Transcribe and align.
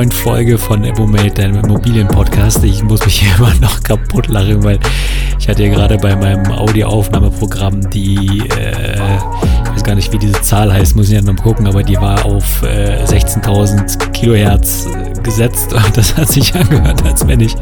neuen 0.00 0.12
Folge 0.12 0.56
von 0.56 0.82
Immomate, 0.82 1.42
deinem 1.42 1.62
Immobilien-Podcast. 1.62 2.64
Ich 2.64 2.82
muss 2.82 3.04
mich 3.04 3.20
hier 3.20 3.34
immer 3.38 3.54
noch 3.56 3.82
kaputt 3.82 4.28
lachen, 4.28 4.64
weil 4.64 4.78
ich 5.38 5.46
hatte 5.46 5.62
ja 5.62 5.68
gerade 5.68 5.98
bei 5.98 6.16
meinem 6.16 6.50
Audioaufnahmeprogramm 6.50 7.90
die, 7.90 8.38
äh, 8.56 8.94
ich 8.96 9.70
weiß 9.70 9.84
gar 9.84 9.94
nicht, 9.94 10.10
wie 10.10 10.16
diese 10.16 10.40
Zahl 10.40 10.72
heißt, 10.72 10.96
muss 10.96 11.10
ich 11.10 11.16
ja 11.16 11.20
noch 11.20 11.36
gucken, 11.36 11.66
aber 11.66 11.82
die 11.82 11.96
war 11.96 12.24
auf 12.24 12.62
äh, 12.62 13.04
16.000 13.04 14.12
Kilohertz 14.12 14.86
äh, 14.86 15.20
gesetzt 15.20 15.70
und 15.74 15.94
das 15.94 16.16
hat 16.16 16.28
sich 16.28 16.54
angehört, 16.54 17.04
als 17.04 17.28
wenn 17.28 17.40
ich 17.40 17.54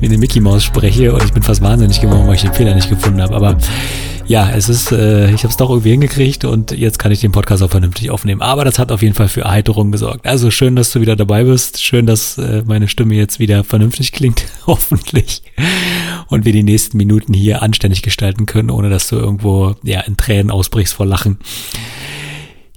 wie 0.00 0.06
eine 0.06 0.18
Mickey 0.18 0.40
Maus 0.40 0.64
spreche 0.64 1.14
und 1.14 1.22
ich 1.22 1.32
bin 1.32 1.44
fast 1.44 1.62
wahnsinnig 1.62 2.00
geworden, 2.00 2.26
weil 2.26 2.34
ich 2.34 2.42
den 2.42 2.52
Fehler 2.52 2.74
nicht 2.74 2.90
gefunden 2.90 3.22
habe. 3.22 3.36
Aber 3.36 3.56
ja, 4.30 4.48
es 4.48 4.68
ist, 4.68 4.92
äh, 4.92 5.28
ich 5.32 5.42
habe 5.42 5.48
es 5.48 5.56
doch 5.56 5.70
irgendwie 5.70 5.90
hingekriegt 5.90 6.44
und 6.44 6.70
jetzt 6.70 7.00
kann 7.00 7.10
ich 7.10 7.18
den 7.18 7.32
Podcast 7.32 7.64
auch 7.64 7.70
vernünftig 7.70 8.10
aufnehmen. 8.10 8.42
Aber 8.42 8.64
das 8.64 8.78
hat 8.78 8.92
auf 8.92 9.02
jeden 9.02 9.16
Fall 9.16 9.26
für 9.26 9.40
Erheiterung 9.40 9.90
gesorgt. 9.90 10.24
Also 10.24 10.52
schön, 10.52 10.76
dass 10.76 10.92
du 10.92 11.00
wieder 11.00 11.16
dabei 11.16 11.42
bist. 11.42 11.82
Schön, 11.82 12.06
dass 12.06 12.38
äh, 12.38 12.62
meine 12.64 12.86
Stimme 12.86 13.16
jetzt 13.16 13.40
wieder 13.40 13.64
vernünftig 13.64 14.12
klingt, 14.12 14.44
hoffentlich. 14.68 15.42
Und 16.28 16.44
wir 16.44 16.52
die 16.52 16.62
nächsten 16.62 16.96
Minuten 16.96 17.34
hier 17.34 17.60
anständig 17.60 18.02
gestalten 18.02 18.46
können, 18.46 18.70
ohne 18.70 18.88
dass 18.88 19.08
du 19.08 19.16
irgendwo 19.16 19.74
ja 19.82 19.98
in 20.02 20.16
Tränen 20.16 20.52
ausbrichst 20.52 20.94
vor 20.94 21.06
Lachen. 21.06 21.38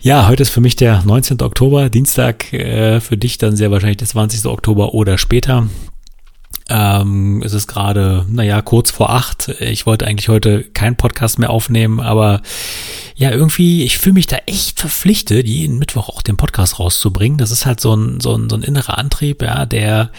Ja, 0.02 0.28
heute 0.28 0.42
ist 0.42 0.50
für 0.50 0.60
mich 0.60 0.76
der 0.76 1.04
19. 1.04 1.40
Oktober, 1.44 1.92
Dienstag, 1.92 2.52
äh, 2.52 3.00
für 3.00 3.16
dich 3.16 3.38
dann 3.38 3.56
sehr 3.56 3.70
wahrscheinlich 3.70 3.98
der 3.98 4.08
20. 4.08 4.48
Oktober 4.48 4.96
oder 4.96 5.20
später. 5.20 5.68
Ähm, 6.70 7.42
es 7.44 7.54
ist 7.54 7.68
gerade, 7.68 8.26
naja, 8.30 8.62
kurz 8.62 8.92
vor 8.92 9.10
acht. 9.10 9.50
Ich 9.60 9.86
wollte 9.86 10.08
eigentlich 10.08 10.30
heute 10.30 10.64
keinen 10.64 10.96
Podcast 10.96 11.40
mehr 11.40 11.50
aufnehmen, 11.50 12.00
aber 12.00 12.42
ja, 13.16 13.32
irgendwie, 13.32 13.84
ich 13.84 13.98
fühle 13.98 14.14
mich 14.14 14.28
da 14.28 14.38
echt 14.46 14.80
verpflichtet, 14.80 15.48
jeden 15.48 15.78
Mittwoch 15.78 16.10
auch 16.10 16.22
den 16.22 16.38
Podcast 16.38 16.80
rauszubringen. 16.80 17.38
Das 17.38 17.52
ist 17.52 17.66
halt 17.66 17.80
so 17.80 17.96
ein, 17.96 18.20
so 18.20 18.36
ein, 18.36 18.50
so 18.50 18.56
ein 18.56 18.64
innerer 18.64 18.98
Antrieb, 18.98 19.42
ja, 19.42 19.66
der, 19.66 20.10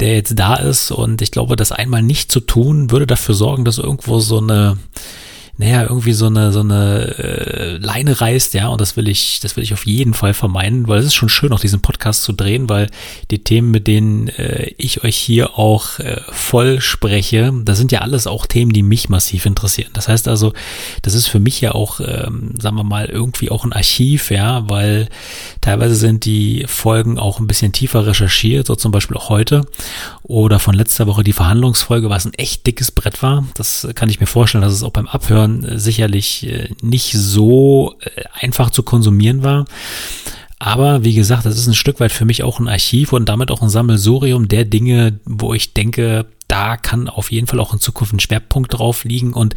der 0.00 0.14
jetzt 0.14 0.38
da 0.38 0.54
ist. 0.54 0.90
Und 0.90 1.20
ich 1.20 1.30
glaube, 1.30 1.56
das 1.56 1.72
einmal 1.72 2.02
nicht 2.02 2.32
zu 2.32 2.40
tun, 2.40 2.90
würde 2.90 3.06
dafür 3.06 3.34
sorgen, 3.34 3.64
dass 3.64 3.78
irgendwo 3.78 4.18
so 4.20 4.38
eine, 4.38 4.78
naja, 5.62 5.82
irgendwie 5.82 6.12
so 6.12 6.26
eine, 6.26 6.50
so 6.50 6.58
eine 6.58 7.14
äh, 7.18 7.76
Leine 7.76 8.20
reißt, 8.20 8.52
ja, 8.54 8.66
und 8.66 8.80
das 8.80 8.96
will 8.96 9.06
ich, 9.06 9.38
das 9.40 9.56
will 9.56 9.62
ich 9.62 9.72
auf 9.72 9.86
jeden 9.86 10.12
Fall 10.12 10.34
vermeiden, 10.34 10.88
weil 10.88 10.98
es 10.98 11.06
ist 11.06 11.14
schon 11.14 11.28
schön, 11.28 11.52
auch 11.52 11.60
diesen 11.60 11.80
Podcast 11.80 12.24
zu 12.24 12.32
drehen, 12.32 12.68
weil 12.68 12.90
die 13.30 13.44
Themen, 13.44 13.70
mit 13.70 13.86
denen 13.86 14.26
äh, 14.26 14.72
ich 14.76 15.04
euch 15.04 15.16
hier 15.16 15.56
auch 15.60 16.00
äh, 16.00 16.20
voll 16.32 16.80
spreche, 16.80 17.52
das 17.64 17.78
sind 17.78 17.92
ja 17.92 18.00
alles 18.00 18.26
auch 18.26 18.46
Themen, 18.46 18.72
die 18.72 18.82
mich 18.82 19.08
massiv 19.08 19.46
interessieren. 19.46 19.90
Das 19.92 20.08
heißt 20.08 20.26
also, 20.26 20.52
das 21.02 21.14
ist 21.14 21.28
für 21.28 21.38
mich 21.38 21.60
ja 21.60 21.72
auch, 21.72 22.00
ähm, 22.00 22.54
sagen 22.60 22.74
wir 22.74 22.82
mal, 22.82 23.06
irgendwie 23.06 23.52
auch 23.52 23.64
ein 23.64 23.72
Archiv, 23.72 24.32
ja, 24.32 24.68
weil 24.68 25.08
teilweise 25.60 25.94
sind 25.94 26.24
die 26.24 26.64
Folgen 26.66 27.20
auch 27.20 27.38
ein 27.38 27.46
bisschen 27.46 27.72
tiefer 27.72 28.04
recherchiert, 28.04 28.66
so 28.66 28.74
zum 28.74 28.90
Beispiel 28.90 29.16
auch 29.16 29.28
heute 29.28 29.62
oder 30.24 30.58
von 30.58 30.74
letzter 30.74 31.06
Woche 31.06 31.22
die 31.22 31.32
Verhandlungsfolge, 31.32 32.08
was 32.08 32.24
ein 32.24 32.34
echt 32.34 32.66
dickes 32.66 32.90
Brett 32.90 33.22
war. 33.22 33.44
Das 33.54 33.86
kann 33.94 34.08
ich 34.08 34.18
mir 34.18 34.26
vorstellen, 34.26 34.62
dass 34.62 34.72
es 34.72 34.82
auch 34.82 34.90
beim 34.90 35.06
Abhören 35.06 35.51
Hören 35.60 35.78
sicherlich 35.78 36.46
äh, 36.46 36.68
nicht 36.80 37.12
so 37.12 37.94
äh, 38.00 38.22
einfach 38.40 38.70
zu 38.70 38.82
konsumieren 38.82 39.42
war. 39.42 39.64
Aber 40.58 41.04
wie 41.04 41.14
gesagt, 41.14 41.44
das 41.44 41.58
ist 41.58 41.66
ein 41.66 41.74
Stück 41.74 41.98
weit 41.98 42.12
für 42.12 42.24
mich 42.24 42.44
auch 42.44 42.60
ein 42.60 42.68
Archiv 42.68 43.12
und 43.12 43.28
damit 43.28 43.50
auch 43.50 43.62
ein 43.62 43.68
Sammelsurium 43.68 44.46
der 44.46 44.64
Dinge, 44.64 45.18
wo 45.24 45.54
ich 45.54 45.74
denke, 45.74 46.26
da 46.52 46.76
kann 46.76 47.08
auf 47.08 47.32
jeden 47.32 47.46
Fall 47.46 47.58
auch 47.60 47.72
in 47.72 47.80
Zukunft 47.80 48.12
ein 48.12 48.20
Schwerpunkt 48.20 48.74
drauf 48.74 49.04
liegen 49.04 49.32
und 49.32 49.54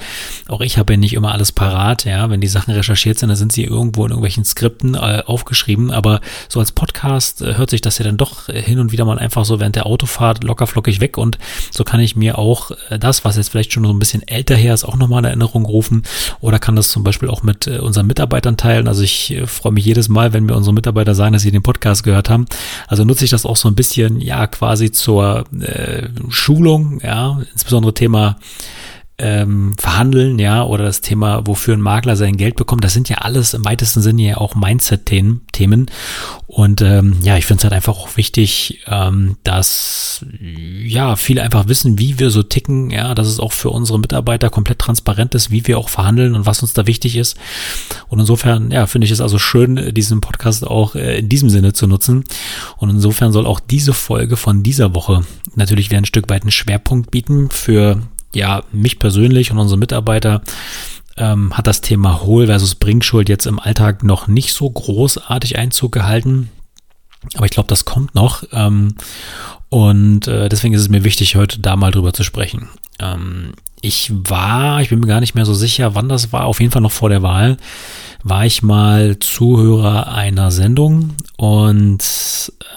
auch 0.48 0.62
ich 0.62 0.78
habe 0.78 0.94
ja 0.94 0.98
nicht 0.98 1.14
immer 1.14 1.34
alles 1.34 1.52
parat, 1.52 2.06
ja, 2.06 2.30
wenn 2.30 2.40
die 2.40 2.48
Sachen 2.48 2.74
recherchiert 2.74 3.20
sind, 3.20 3.28
dann 3.28 3.36
sind 3.36 3.52
sie 3.52 3.66
irgendwo 3.66 4.06
in 4.06 4.12
irgendwelchen 4.12 4.46
Skripten 4.46 4.96
äh, 4.96 5.22
aufgeschrieben, 5.26 5.92
aber 5.92 6.22
so 6.48 6.62
als 6.62 6.72
Podcast 6.72 7.42
äh, 7.42 7.56
hört 7.56 7.70
sich 7.70 7.82
das 7.82 7.98
ja 7.98 8.06
dann 8.06 8.16
doch 8.16 8.46
hin 8.46 8.80
und 8.80 8.94
wieder 8.94 9.04
mal 9.04 9.20
einfach 9.20 9.44
so 9.44 9.60
während 9.60 9.76
der 9.76 9.88
Autofahrt 9.88 10.46
locker 10.46 10.68
flockig 10.68 11.02
weg 11.02 11.18
und 11.18 11.38
so 11.70 11.84
kann 11.84 12.00
ich 12.00 12.16
mir 12.16 12.38
auch 12.38 12.72
äh, 12.90 12.98
das, 12.98 13.26
was 13.26 13.36
jetzt 13.36 13.50
vielleicht 13.50 13.74
schon 13.74 13.84
so 13.84 13.92
ein 13.92 14.00
bisschen 14.00 14.26
älter 14.26 14.56
her 14.56 14.74
ist, 14.74 14.86
auch 14.86 14.96
nochmal 14.96 15.20
in 15.20 15.26
Erinnerung 15.26 15.66
rufen 15.66 16.04
oder 16.40 16.60
kann 16.60 16.78
das 16.78 16.88
zum 16.88 17.04
Beispiel 17.04 17.30
auch 17.30 17.44
mit 17.44 17.68
äh, 17.68 17.80
unseren 17.80 18.08
Mitarbeitern 18.08 18.56
teilen, 18.56 18.88
also 18.88 19.02
ich 19.04 19.32
äh, 19.32 19.48
freue 19.48 19.74
mich 19.74 19.84
jedes 19.84 20.08
Mal, 20.08 20.32
wenn 20.32 20.46
mir 20.46 20.56
unsere 20.56 20.74
Mitarbeiter 20.74 21.14
sagen, 21.14 21.34
dass 21.34 21.42
sie 21.42 21.52
den 21.52 21.62
Podcast 21.62 22.06
gehört 22.06 22.30
haben, 22.30 22.46
also 22.88 23.04
nutze 23.04 23.26
ich 23.26 23.32
das 23.32 23.46
auch 23.46 23.58
so 23.58 23.68
ein 23.68 23.76
bisschen, 23.76 24.22
ja, 24.22 24.48
quasi 24.48 24.94
zur 24.94 25.44
äh, 25.60 26.08
Schulung 26.30 26.85
ja, 27.02 27.42
insbesondere 27.54 27.94
Thema 27.94 28.38
ähm, 29.18 29.74
Verhandeln, 29.78 30.40
ja, 30.40 30.64
oder 30.64 30.84
das 30.84 31.00
Thema, 31.00 31.48
wofür 31.48 31.74
ein 31.74 31.82
Makler 31.82 32.18
sein 32.18 32.36
Geld 32.36 32.56
bekommt, 32.56 32.84
das 32.84 32.94
sind 32.94 33.08
ja 33.08 33.20
alles 33.20 33.54
im 33.54 33.64
weitesten 33.64 34.02
Sinne 34.02 34.24
ja 34.24 34.38
auch 34.38 34.56
Mindset-Themen. 34.56 35.86
Und 36.48 36.82
ähm, 36.82 37.18
ja, 37.22 37.38
ich 37.38 37.46
finde 37.46 37.60
es 37.60 37.64
halt 37.64 37.74
einfach 37.74 37.98
auch 37.98 38.18
wichtig, 38.18 38.84
ähm, 38.88 39.38
dass 39.44 40.26
ja 40.84 41.16
viele 41.16 41.44
einfach 41.44 41.68
wissen, 41.68 41.98
wie 41.98 42.20
wir 42.20 42.30
so 42.30 42.44
ticken, 42.44 42.92
ja, 42.92 43.16
dass 43.16 43.28
es 43.28 43.40
auch 43.40 43.54
für 43.54 43.70
unsere 43.70 44.00
Mitarbeiter 44.00 44.50
komplett 44.50 44.80
transparent 44.80 45.34
ist, 45.34 45.50
wie 45.50 45.66
wir 45.66 45.78
auch 45.78 45.90
verhandeln 45.90 46.36
und 46.36 46.46
was 46.46 46.62
uns 46.62 46.74
da 46.74 46.86
wichtig 46.86 47.16
ist. 47.16 47.38
Und 48.10 48.20
insofern, 48.20 48.72
ja, 48.72 48.86
finde 48.86 49.06
ich 49.06 49.12
es 49.12 49.22
also 49.22 49.40
schön, 49.40 49.94
diesen 49.94 50.20
Podcast 50.20 50.68
auch 50.68 50.96
äh, 50.96 51.20
in 51.20 51.30
diesem 51.30 51.50
Sinne 51.50 51.72
zu 51.72 51.88
nutzen. 51.88 52.26
Und 52.78 52.90
insofern 52.90 53.32
soll 53.32 53.46
auch 53.46 53.62
diese 53.62 53.94
Folge 53.94 54.36
von 54.36 54.62
dieser 54.62 54.94
Woche 54.94 55.22
natürlich 55.56 55.90
wieder 55.90 56.00
ein 56.00 56.06
Stück 56.06 56.30
weit 56.30 56.42
einen 56.44 56.52
Schwerpunkt 56.52 57.12
bieten 57.12 57.50
für 57.50 58.02
ja, 58.36 58.64
mich 58.72 59.00
persönlich 59.00 59.52
und 59.52 59.58
unsere 59.58 59.80
Mitarbeiter 59.80 60.42
ähm, 61.18 61.58
hat 61.58 61.68
das 61.68 61.82
Thema 61.82 62.22
Hohl 62.22 62.48
versus 62.48 62.76
Bringschuld 62.76 63.30
jetzt 63.30 63.46
im 63.46 63.60
Alltag 63.60 64.04
noch 64.04 64.28
nicht 64.28 64.54
so 64.54 64.70
großartig 64.70 65.58
Einzug 65.58 65.92
gehalten. 65.92 66.50
Aber 67.36 67.46
ich 67.46 67.52
glaube, 67.52 67.70
das 67.70 67.86
kommt 67.86 68.14
noch. 68.14 68.44
Ähm, 68.52 68.96
und 69.70 70.28
äh, 70.28 70.50
deswegen 70.50 70.74
ist 70.74 70.82
es 70.82 70.90
mir 70.90 71.04
wichtig, 71.04 71.36
heute 71.36 71.60
da 71.60 71.76
mal 71.76 71.92
drüber 71.92 72.14
zu 72.14 72.24
sprechen. 72.24 72.70
Ähm, 73.00 73.54
ich 73.82 74.12
war, 74.14 74.82
ich 74.82 74.90
bin 74.90 75.00
mir 75.00 75.08
gar 75.08 75.20
nicht 75.20 75.36
mehr 75.36 75.46
so 75.46 75.54
sicher, 75.54 75.96
wann 75.96 76.10
das 76.10 76.34
war, 76.34 76.46
auf 76.46 76.60
jeden 76.60 76.72
Fall 76.72 76.82
noch 76.82 76.92
vor 76.92 77.10
der 77.10 77.22
Wahl, 77.22 77.58
war 78.24 78.46
ich 78.46 78.64
mal 78.64 79.20
Zuhörer 79.20 80.12
einer 80.12 80.50
Sendung 80.50 81.14
und 81.38 82.04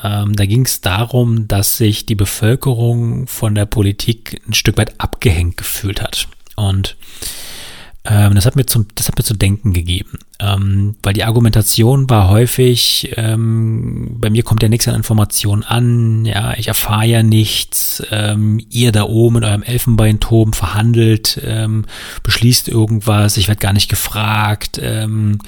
ähm, 0.03 0.35
da 0.35 0.47
ging 0.47 0.65
es 0.65 0.81
darum, 0.81 1.49
dass 1.49 1.77
sich 1.77 2.07
die 2.07 2.15
Bevölkerung 2.15 3.27
von 3.27 3.55
der 3.55 3.67
Politik 3.67 4.41
ein 4.49 4.55
Stück 4.55 4.79
weit 4.79 5.01
abgehängt 5.01 5.57
gefühlt 5.57 6.03
hat. 6.03 6.29
Und 6.57 6.97
ähm, 8.11 8.35
das, 8.35 8.47
hat 8.47 8.57
mir 8.57 8.65
zum, 8.65 8.87
das 8.95 9.09
hat 9.09 9.19
mir 9.19 9.25
zu 9.25 9.35
denken 9.35 9.73
gegeben, 9.73 10.19
ähm, 10.39 10.97
weil 11.03 11.13
die 11.13 11.25
Argumentation 11.25 12.09
war 12.09 12.31
häufig, 12.31 13.13
ähm, 13.17 14.17
bei 14.19 14.31
mir 14.31 14.45
kommt 14.45 14.63
ja 14.63 14.69
nichts 14.71 14.89
an 14.89 14.95
Informationen 14.95 15.63
an, 15.63 16.25
ja, 16.25 16.55
ich 16.57 16.69
erfahre 16.69 17.07
ja 17.07 17.23
nichts, 17.23 18.03
ähm, 18.11 18.65
ihr 18.71 18.93
da 18.93 19.03
oben 19.03 19.39
in 19.39 19.45
eurem 19.45 19.63
Elfenbeinturm 19.63 20.55
verhandelt, 20.55 21.41
ähm, 21.45 21.85
beschließt 22.23 22.69
irgendwas, 22.69 23.37
ich 23.37 23.49
werde 23.49 23.61
gar 23.61 23.75
nicht 23.75 23.91
gefragt, 23.91 24.81
ähm, 24.83 25.39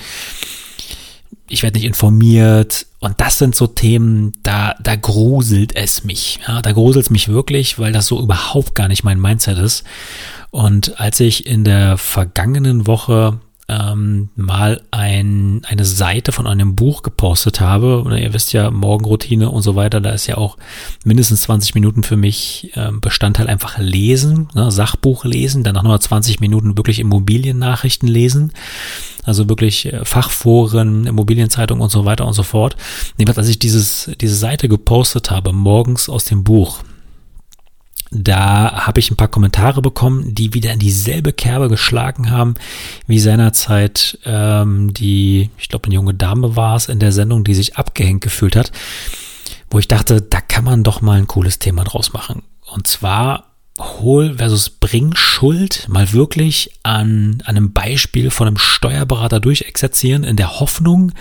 ich 1.50 1.62
werde 1.62 1.78
nicht 1.78 1.86
informiert. 1.86 2.86
Und 3.00 3.20
das 3.20 3.38
sind 3.38 3.54
so 3.54 3.66
Themen, 3.66 4.32
da, 4.42 4.74
da 4.80 4.96
gruselt 4.96 5.74
es 5.74 6.04
mich. 6.04 6.40
Ja, 6.46 6.62
da 6.62 6.72
gruselt 6.72 7.06
es 7.06 7.10
mich 7.10 7.28
wirklich, 7.28 7.78
weil 7.78 7.92
das 7.92 8.06
so 8.06 8.20
überhaupt 8.20 8.74
gar 8.74 8.88
nicht 8.88 9.04
mein 9.04 9.20
Mindset 9.20 9.58
ist. 9.58 9.84
Und 10.50 11.00
als 11.00 11.20
ich 11.20 11.46
in 11.46 11.64
der 11.64 11.98
vergangenen 11.98 12.86
Woche 12.86 13.40
ähm, 13.70 14.31
mal 14.34 14.82
ein, 14.91 15.62
eine 15.64 15.84
Seite 15.84 16.33
von 16.33 16.47
einem 16.47 16.74
Buch 16.74 17.03
gepostet 17.03 17.60
habe. 17.60 18.00
Und 18.00 18.16
ihr 18.16 18.34
wisst 18.34 18.53
ja, 18.53 18.71
Morgenroutine 18.71 19.48
und 19.50 19.62
so 19.62 19.77
weiter, 19.77 20.00
da 20.00 20.10
ist 20.10 20.27
ja 20.27 20.36
auch 20.36 20.56
mindestens 21.04 21.42
20 21.42 21.74
Minuten 21.74 22.03
für 22.03 22.16
mich 22.16 22.72
ähm, 22.74 23.00
Bestandteil 23.00 23.47
einfach 23.47 23.78
lesen, 23.78 24.48
ne, 24.54 24.71
Sachbuch 24.71 25.24
lesen, 25.24 25.62
danach 25.62 25.83
nochmal 25.83 26.00
20 26.00 26.41
Minuten 26.41 26.77
wirklich 26.77 26.98
Immobiliennachrichten 26.98 28.09
lesen. 28.09 28.53
Also 29.24 29.48
wirklich 29.48 29.86
äh, 29.92 30.04
Fachforen, 30.04 31.06
Immobilienzeitung 31.06 31.80
und 31.80 31.91
so 31.91 32.04
weiter 32.04 32.27
und 32.27 32.33
so 32.33 32.42
fort. 32.42 32.77
Jedenfalls, 33.18 33.39
als 33.39 33.48
ich 33.48 33.59
dieses, 33.59 34.10
diese 34.21 34.34
Seite 34.34 34.68
gepostet 34.68 35.30
habe, 35.30 35.53
morgens 35.53 36.09
aus 36.09 36.24
dem 36.24 36.42
Buch, 36.42 36.80
da 38.10 38.86
habe 38.86 38.98
ich 38.98 39.10
ein 39.10 39.16
paar 39.16 39.28
Kommentare 39.28 39.83
bekommen, 39.83 40.34
die 40.34 40.53
wieder 40.53 40.72
in 40.72 40.80
dieselbe 40.80 41.33
Kerbe 41.33 41.68
geschlagen 41.68 42.30
haben, 42.30 42.54
wie 43.07 43.21
seinerzeit 43.21 44.18
ähm, 44.24 44.92
die, 44.92 45.51
ich 45.59 45.68
glaube, 45.68 45.86
eine 45.86 45.95
junge 45.95 46.15
Dame 46.15 46.57
war 46.57 46.74
es 46.77 46.89
in 46.89 46.98
der 46.98 47.12
Sendung, 47.12 47.45
die 47.45 47.54
sich 47.54 47.77
abgehängt 47.77 48.22
gefühlt 48.22 48.57
hat, 48.57 48.72
wo 49.71 49.78
ich 49.78 49.86
dachte, 49.86 50.22
da 50.22 50.41
kann 50.41 50.65
man 50.65 50.83
doch 50.83 51.01
mal 51.01 51.18
ein 51.18 51.28
cooles 51.28 51.60
Thema 51.60 51.84
draus 51.84 52.12
machen. 52.12 52.42
Und 52.66 52.89
zwar 52.89 53.49
Hol 53.80 54.34
versus 54.36 54.68
Bring 54.68 55.15
Schuld 55.16 55.86
mal 55.88 56.12
wirklich 56.12 56.71
an, 56.82 57.42
an 57.44 57.56
einem 57.56 57.72
Beispiel 57.72 58.30
von 58.30 58.47
einem 58.47 58.59
Steuerberater 58.59 59.41
durchexerzieren 59.41 60.22
in 60.22 60.36
der 60.36 60.60
Hoffnung, 60.60 61.12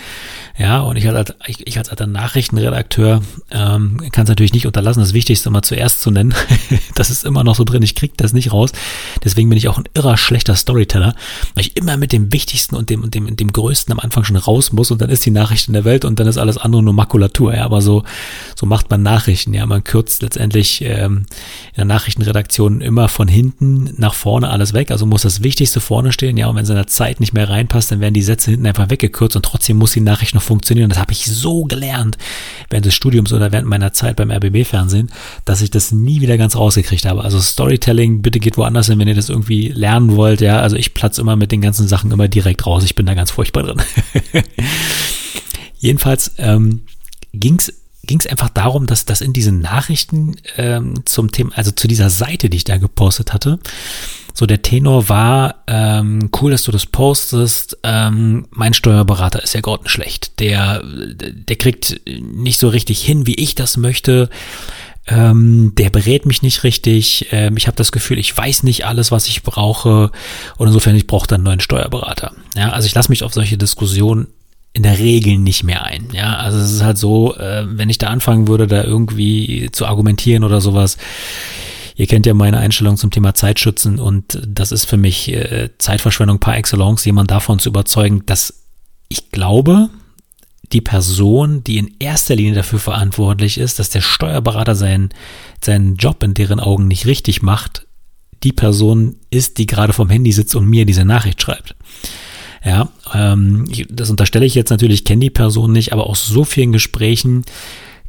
ja, 0.60 0.82
und 0.82 0.98
ich 0.98 1.08
als, 1.08 1.34
ich, 1.48 1.78
als 1.78 1.88
alter 1.88 2.06
Nachrichtenredakteur 2.06 3.22
ähm, 3.50 3.98
kann 4.12 4.24
es 4.24 4.30
natürlich 4.30 4.52
nicht 4.52 4.68
unterlassen, 4.68 5.00
das 5.00 5.14
Wichtigste 5.14 5.50
mal 5.50 5.62
zuerst 5.62 6.02
zu 6.02 6.12
nennen. 6.12 6.36
das 6.96 7.10
ist 7.10 7.24
immer 7.24 7.46
noch 7.46 7.56
so 7.56 7.64
drin, 7.64 7.82
ich 7.82 7.96
krieg 7.96 8.18
das 8.18 8.34
nicht 8.34 8.52
raus. 8.52 8.74
Deswegen 9.24 9.48
bin 9.48 9.58
ich 9.58 9.70
auch 9.70 9.78
ein 9.78 9.88
irrer 9.94 10.18
schlechter 10.18 10.58
Storyteller, 10.58 11.16
weil 11.54 11.62
ich 11.62 11.78
immer 11.78 11.96
mit 11.96 12.12
dem 12.12 12.34
Wichtigsten 12.34 12.76
und 12.76 12.90
dem, 12.90 13.04
und 13.04 13.16
dem, 13.16 13.34
dem 13.38 13.54
Größten 13.54 13.94
am 13.94 14.00
Anfang 14.00 14.26
schon 14.26 14.36
raus 14.36 14.74
muss 14.74 14.92
und 14.92 15.02
dann 15.02 15.10
ist 15.10 15.26
die 15.26 15.32
Nachricht 15.32 15.70
in 15.70 15.74
der 15.76 15.86
Welt 15.86 16.04
und 16.04 16.20
dann 16.20 16.28
ist 16.28 16.38
alles 16.38 16.58
andere 16.58 16.84
nur 16.84 16.94
Makulatur. 16.94 17.56
Ja, 17.56 17.64
aber 17.64 17.82
so, 17.82 18.04
so 18.54 18.66
macht 18.66 18.90
man 18.90 19.02
Nachrichten. 19.02 19.54
Ja, 19.54 19.66
man 19.66 19.86
kürzt 19.86 20.22
letztendlich 20.22 20.82
ähm, 20.82 21.26
in 21.70 21.76
der 21.78 21.86
Nachrichtenredaktion 21.86 22.49
immer 22.58 23.08
von 23.08 23.28
hinten 23.28 23.94
nach 23.98 24.14
vorne 24.14 24.50
alles 24.50 24.74
weg. 24.74 24.92
Also 24.92 25.06
muss 25.06 25.22
das 25.22 25.44
Wichtigste 25.44 25.80
vorne 25.80 26.12
stehen. 26.12 26.38
Ja, 26.38 26.48
und 26.48 26.56
wenn 26.56 26.66
seine 26.66 26.86
Zeit 26.88 27.20
nicht 27.20 27.34
mehr 27.34 27.50
reinpasst, 27.50 27.92
dann 27.92 28.00
werden 28.00 28.14
die 28.14 28.22
Sätze 28.22 28.52
hinten 28.52 28.66
einfach 28.66 28.90
weggekürzt 28.90 29.36
und 29.36 29.44
trotzdem 29.44 29.78
muss 29.78 29.94
die 29.94 30.02
Nachricht 30.02 30.34
noch 30.34 30.42
funktionieren. 30.42 30.90
Das 30.90 31.00
habe 31.00 31.12
ich 31.12 31.26
so 31.26 31.66
gelernt 31.66 32.18
während 32.70 32.86
des 32.86 32.96
Studiums 32.96 33.34
oder 33.34 33.52
während 33.52 33.68
meiner 33.68 33.94
Zeit 33.94 34.16
beim 34.16 34.32
RBB-Fernsehen, 34.32 35.12
dass 35.46 35.62
ich 35.62 35.70
das 35.70 35.92
nie 35.92 36.22
wieder 36.22 36.38
ganz 36.38 36.56
rausgekriegt 36.56 37.06
habe. 37.06 37.24
Also 37.24 37.40
Storytelling, 37.40 38.22
bitte 38.22 38.40
geht 38.40 38.58
woanders 38.58 38.88
hin, 38.88 39.00
wenn 39.00 39.08
ihr 39.08 39.16
das 39.16 39.30
irgendwie 39.30 39.70
lernen 39.70 40.16
wollt. 40.16 40.42
Ja, 40.42 40.60
also 40.60 40.76
ich 40.76 40.94
platze 40.94 41.22
immer 41.22 41.36
mit 41.36 41.52
den 41.52 41.62
ganzen 41.62 41.88
Sachen 41.88 42.12
immer 42.12 42.28
direkt 42.28 42.66
raus. 42.66 42.84
Ich 42.84 42.96
bin 42.96 43.06
da 43.06 43.14
ganz 43.14 43.32
furchtbar 43.32 43.64
drin. 43.64 43.82
Jedenfalls 45.80 46.34
ähm, 46.38 46.82
ging 47.34 47.56
es 47.56 47.79
ging 48.10 48.20
es 48.20 48.26
einfach 48.26 48.50
darum, 48.50 48.88
dass 48.88 49.06
das 49.06 49.22
in 49.22 49.34
diesen 49.34 49.62
Nachrichten 49.62 50.36
ähm, 50.58 51.06
zum 51.06 51.32
Thema, 51.32 51.52
also 51.56 51.70
zu 51.70 51.88
dieser 51.88 52.10
Seite, 52.10 52.50
die 52.50 52.58
ich 52.58 52.64
da 52.64 52.78
gepostet 52.78 53.34
hatte, 53.34 53.60
so 54.34 54.48
der 54.48 54.64
Tenor 54.64 55.10
war, 55.10 55.64
ähm, 55.68 56.32
cool, 56.42 56.50
dass 56.50 56.64
du 56.64 56.72
das 56.72 56.88
postest. 56.88 57.78
Ähm, 57.84 58.48
mein 58.50 58.74
Steuerberater 58.74 59.44
ist 59.44 59.54
ja 59.54 59.62
grottenschlecht. 59.62 60.40
Der, 60.40 60.82
der 60.84 61.56
kriegt 61.56 62.02
nicht 62.08 62.60
so 62.60 62.70
richtig 62.70 63.00
hin, 63.04 63.28
wie 63.28 63.36
ich 63.36 63.54
das 63.54 63.78
möchte. 63.78 64.32
Ähm, 65.06 65.74
der 65.78 65.92
berät 65.92 66.26
mich 66.26 66.42
nicht 66.42 66.64
richtig. 66.64 67.28
Ähm, 67.32 67.58
ich 67.58 67.68
habe 67.68 67.78
das 67.78 67.92
Gefühl, 67.92 68.18
ich 68.18 68.36
weiß 68.36 68.64
nicht 68.64 68.88
alles, 68.88 69.12
was 69.12 69.28
ich 69.28 69.44
brauche. 69.44 70.12
Und 70.58 70.68
insofern, 70.68 70.96
ich 70.96 71.06
brauche 71.06 71.28
dann 71.28 71.42
einen 71.42 71.46
neuen 71.46 71.60
Steuerberater. 71.60 72.32
Ja, 72.56 72.70
also 72.70 72.88
ich 72.88 72.96
lasse 72.96 73.12
mich 73.12 73.24
auf 73.24 73.34
solche 73.34 73.58
Diskussionen 73.58 74.28
in 74.74 74.84
der 74.84 75.00
Regel 75.00 75.38
nicht 75.38 75.64
mehr 75.64 75.84
ein. 75.84 76.10
Ja, 76.14 76.38
also 76.38 76.58
es 76.58 76.72
ist 76.72 76.84
halt 76.84 76.98
so, 76.98 77.36
äh, 77.36 77.66
wenn 77.68 77.90
ich 77.90 77.98
da 77.98 78.08
anfangen 78.08 78.48
würde, 78.48 78.68
da 78.68 78.84
irgendwie 78.84 79.70
zu 79.72 79.86
argumentieren 79.86 80.44
oder 80.44 80.62
sowas. 80.62 80.98
Ihr 81.96 82.08
kennt 82.08 82.26
ja 82.26 82.34
meine 82.34 82.60
Einstellung 82.60 82.96
zum 82.96 83.12
Thema 83.12 83.34
Zeitschützen 83.34 84.00
und 84.00 84.40
das 84.48 84.72
ist 84.72 84.86
für 84.86 84.98
mich 84.98 85.34
äh, 85.34 85.70
Zeitverschwendung 85.80 86.40
par 86.40 86.56
excellence, 86.56 87.04
jemand 87.04 87.30
davon 87.32 87.60
zu 87.60 87.70
überzeugen, 87.70 88.26
dass 88.26 88.64
ich 89.10 89.32
glaube, 89.32 89.90
die 90.72 90.82
Person, 90.82 91.64
die 91.64 91.78
in 91.78 91.96
erster 92.00 92.36
Linie 92.36 92.54
dafür 92.54 92.80
verantwortlich 92.80 93.58
ist, 93.58 93.80
dass 93.80 93.90
der 93.90 94.02
Steuerberater 94.02 94.76
seinen, 94.76 95.10
seinen 95.62 95.96
Job 95.96 96.24
in 96.24 96.36
deren 96.36 96.60
Augen 96.60 96.88
nicht 96.88 97.06
richtig 97.08 97.42
macht, 97.42 97.88
die 98.44 98.54
Person 98.54 99.18
ist, 99.32 99.58
die 99.58 99.66
gerade 99.66 99.94
vom 99.94 100.10
Handy 100.10 100.32
sitzt 100.32 100.56
und 100.56 100.70
mir 100.70 100.86
diese 100.86 101.06
Nachricht 101.06 101.42
schreibt. 101.42 101.76
Ja, 102.64 102.90
ähm, 103.14 103.66
das 103.90 104.10
unterstelle 104.10 104.46
ich 104.46 104.56
jetzt 104.56 104.70
natürlich, 104.70 105.06
kenne 105.06 105.22
die 105.22 105.30
Person 105.30 105.72
nicht, 105.72 105.94
aber 105.94 106.08
aus 106.08 106.26
so 106.26 106.44
vielen 106.44 106.72
Gesprächen 106.72 107.46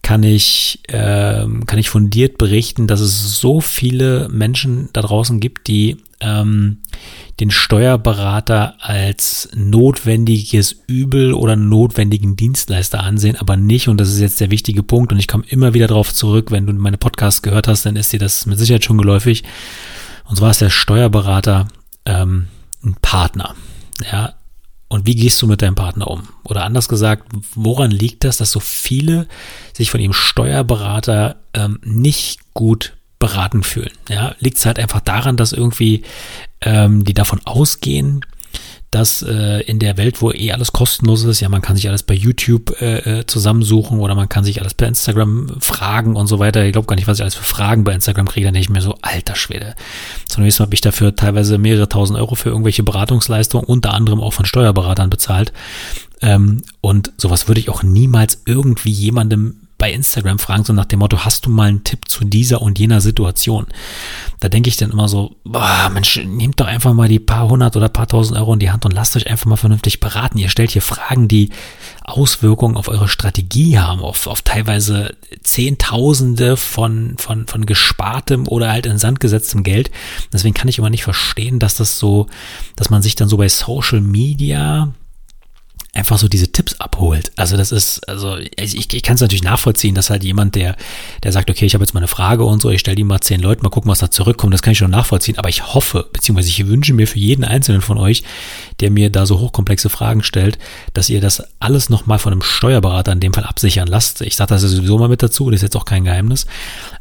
kann 0.02 0.22
ich, 0.22 0.80
ähm, 0.88 1.66
kann 1.66 1.78
ich 1.78 1.90
fundiert 1.90 2.38
berichten, 2.38 2.86
dass 2.86 3.00
es 3.00 3.38
so 3.38 3.60
viele 3.60 4.28
Menschen 4.28 4.88
da 4.92 5.02
draußen 5.02 5.40
gibt, 5.40 5.68
die 5.68 5.98
ähm, 6.20 6.78
den 7.38 7.50
Steuerberater 7.50 8.74
als 8.80 9.48
notwendiges 9.54 10.76
Übel 10.86 11.32
oder 11.32 11.56
notwendigen 11.56 12.36
Dienstleister 12.36 13.02
ansehen, 13.02 13.36
aber 13.36 13.56
nicht, 13.56 13.88
und 13.88 13.98
das 14.00 14.10
ist 14.10 14.20
jetzt 14.20 14.40
der 14.40 14.50
wichtige 14.50 14.82
Punkt, 14.82 15.12
und 15.12 15.18
ich 15.18 15.28
komme 15.28 15.44
immer 15.48 15.74
wieder 15.74 15.86
darauf 15.86 16.12
zurück, 16.12 16.50
wenn 16.50 16.66
du 16.66 16.72
meine 16.74 16.98
Podcasts 16.98 17.42
gehört 17.42 17.68
hast, 17.68 17.86
dann 17.86 17.96
ist 17.96 18.12
dir 18.12 18.18
das 18.18 18.46
mit 18.46 18.58
Sicherheit 18.58 18.84
schon 18.84 18.98
geläufig. 18.98 19.44
Und 20.28 20.36
zwar 20.36 20.50
ist 20.50 20.60
der 20.60 20.70
Steuerberater 20.70 21.68
ähm, 22.04 22.48
ein 22.84 22.96
Partner. 23.00 23.54
Ja, 24.10 24.34
und 24.90 25.06
wie 25.06 25.14
gehst 25.14 25.40
du 25.40 25.46
mit 25.46 25.62
deinem 25.62 25.76
Partner 25.76 26.08
um? 26.08 26.28
Oder 26.42 26.64
anders 26.64 26.88
gesagt, 26.88 27.28
woran 27.54 27.92
liegt 27.92 28.24
das, 28.24 28.38
dass 28.38 28.50
so 28.50 28.58
viele 28.58 29.28
sich 29.72 29.88
von 29.88 30.00
ihrem 30.00 30.12
Steuerberater 30.12 31.36
ähm, 31.54 31.78
nicht 31.84 32.40
gut 32.54 32.96
beraten 33.20 33.62
fühlen? 33.62 33.92
Ja, 34.08 34.34
liegt 34.40 34.58
es 34.58 34.66
halt 34.66 34.80
einfach 34.80 34.98
daran, 34.98 35.36
dass 35.36 35.52
irgendwie 35.52 36.02
ähm, 36.60 37.04
die 37.04 37.14
davon 37.14 37.40
ausgehen, 37.44 38.26
dass 38.90 39.22
äh, 39.22 39.60
in 39.62 39.78
der 39.78 39.96
Welt, 39.96 40.20
wo 40.20 40.32
eh 40.32 40.50
alles 40.50 40.72
kostenlos 40.72 41.22
ist, 41.22 41.40
ja, 41.40 41.48
man 41.48 41.62
kann 41.62 41.76
sich 41.76 41.88
alles 41.88 42.02
bei 42.02 42.14
YouTube 42.14 42.80
äh, 42.80 43.20
äh, 43.20 43.26
zusammensuchen 43.26 44.00
oder 44.00 44.16
man 44.16 44.28
kann 44.28 44.42
sich 44.42 44.60
alles 44.60 44.74
per 44.74 44.88
Instagram 44.88 45.48
fragen 45.60 46.16
und 46.16 46.26
so 46.26 46.40
weiter. 46.40 46.64
Ich 46.64 46.72
glaube 46.72 46.86
gar 46.86 46.96
nicht, 46.96 47.06
was 47.06 47.18
ich 47.18 47.22
alles 47.22 47.36
für 47.36 47.44
Fragen 47.44 47.84
bei 47.84 47.94
Instagram 47.94 48.26
kriege, 48.26 48.46
dann 48.46 48.54
denke 48.54 48.64
ich 48.64 48.70
mir 48.70 48.80
so, 48.80 48.96
alter 49.00 49.36
Schwede. 49.36 49.76
Zunächst 50.26 50.58
habe 50.58 50.74
ich 50.74 50.80
dafür 50.80 51.14
teilweise 51.14 51.56
mehrere 51.58 51.88
tausend 51.88 52.18
Euro 52.18 52.34
für 52.34 52.48
irgendwelche 52.48 52.82
Beratungsleistungen, 52.82 53.64
unter 53.64 53.94
anderem 53.94 54.20
auch 54.20 54.32
von 54.32 54.44
Steuerberatern 54.44 55.08
bezahlt. 55.08 55.52
Ähm, 56.20 56.62
und 56.80 57.12
sowas 57.16 57.46
würde 57.46 57.60
ich 57.60 57.70
auch 57.70 57.84
niemals 57.84 58.42
irgendwie 58.44 58.90
jemandem 58.90 59.68
bei 59.80 59.92
Instagram 59.92 60.38
fragen, 60.38 60.62
so 60.62 60.74
nach 60.74 60.84
dem 60.84 60.98
Motto, 60.98 61.24
hast 61.24 61.46
du 61.46 61.50
mal 61.50 61.68
einen 61.68 61.84
Tipp 61.84 62.06
zu 62.06 62.26
dieser 62.26 62.60
und 62.60 62.78
jener 62.78 63.00
Situation? 63.00 63.66
Da 64.38 64.50
denke 64.50 64.68
ich 64.68 64.76
dann 64.76 64.90
immer 64.90 65.08
so, 65.08 65.36
boah, 65.42 65.90
Mensch, 65.92 66.20
nehmt 66.22 66.60
doch 66.60 66.66
einfach 66.66 66.92
mal 66.92 67.08
die 67.08 67.18
paar 67.18 67.48
hundert 67.48 67.76
oder 67.76 67.88
paar 67.88 68.06
tausend 68.06 68.38
Euro 68.38 68.52
in 68.52 68.60
die 68.60 68.70
Hand 68.70 68.84
und 68.84 68.92
lasst 68.92 69.16
euch 69.16 69.26
einfach 69.26 69.46
mal 69.46 69.56
vernünftig 69.56 69.98
beraten. 69.98 70.36
Ihr 70.36 70.50
stellt 70.50 70.70
hier 70.70 70.82
Fragen, 70.82 71.28
die 71.28 71.48
Auswirkungen 72.04 72.76
auf 72.76 72.88
eure 72.88 73.08
Strategie 73.08 73.78
haben, 73.78 74.02
auf, 74.02 74.26
auf 74.26 74.42
teilweise 74.42 75.16
Zehntausende 75.42 76.58
von, 76.58 77.14
von, 77.16 77.46
von 77.46 77.64
gespartem 77.64 78.46
oder 78.48 78.70
halt 78.70 78.84
in 78.84 78.98
Sand 78.98 79.18
gesetztem 79.18 79.62
Geld. 79.62 79.90
Deswegen 80.30 80.54
kann 80.54 80.68
ich 80.68 80.78
immer 80.78 80.90
nicht 80.90 81.04
verstehen, 81.04 81.58
dass 81.58 81.74
das 81.76 81.98
so, 81.98 82.26
dass 82.76 82.90
man 82.90 83.00
sich 83.00 83.14
dann 83.14 83.28
so 83.28 83.38
bei 83.38 83.48
Social 83.48 84.02
Media 84.02 84.92
einfach 85.92 86.18
so 86.18 86.28
diese 86.28 86.52
Tipps 86.52 86.78
abholt. 86.78 87.32
Also 87.36 87.56
das 87.56 87.72
ist, 87.72 88.08
also 88.08 88.36
ich, 88.36 88.94
ich 88.94 89.02
kann 89.02 89.16
es 89.16 89.20
natürlich 89.20 89.42
nachvollziehen, 89.42 89.96
dass 89.96 90.08
halt 90.08 90.22
jemand, 90.22 90.54
der, 90.54 90.76
der 91.24 91.32
sagt, 91.32 91.50
okay, 91.50 91.66
ich 91.66 91.74
habe 91.74 91.82
jetzt 91.82 91.94
mal 91.94 92.00
eine 92.00 92.08
Frage 92.08 92.44
und 92.44 92.62
so, 92.62 92.70
ich 92.70 92.80
stelle 92.80 92.94
die 92.94 93.02
mal 93.02 93.20
zehn 93.20 93.40
Leuten, 93.40 93.62
mal 93.62 93.70
gucken, 93.70 93.90
was 93.90 93.98
da 93.98 94.10
zurückkommt, 94.10 94.54
das 94.54 94.62
kann 94.62 94.72
ich 94.72 94.78
schon 94.78 94.90
nachvollziehen. 94.90 95.36
Aber 95.38 95.48
ich 95.48 95.74
hoffe, 95.74 96.08
beziehungsweise 96.12 96.48
ich 96.48 96.66
wünsche 96.66 96.94
mir 96.94 97.08
für 97.08 97.18
jeden 97.18 97.44
einzelnen 97.44 97.80
von 97.80 97.98
euch, 97.98 98.22
der 98.78 98.92
mir 98.92 99.10
da 99.10 99.26
so 99.26 99.40
hochkomplexe 99.40 99.90
Fragen 99.90 100.22
stellt, 100.22 100.58
dass 100.94 101.10
ihr 101.10 101.20
das 101.20 101.42
alles 101.58 101.90
nochmal 101.90 102.20
von 102.20 102.32
einem 102.32 102.42
Steuerberater 102.42 103.12
in 103.12 103.20
dem 103.20 103.32
Fall 103.32 103.44
absichern 103.44 103.88
lasst. 103.88 104.20
Ich 104.20 104.36
sage 104.36 104.50
das 104.50 104.62
sowieso 104.62 104.96
mal 104.98 105.08
mit 105.08 105.24
dazu, 105.24 105.50
das 105.50 105.58
ist 105.58 105.62
jetzt 105.62 105.76
auch 105.76 105.86
kein 105.86 106.04
Geheimnis. 106.04 106.46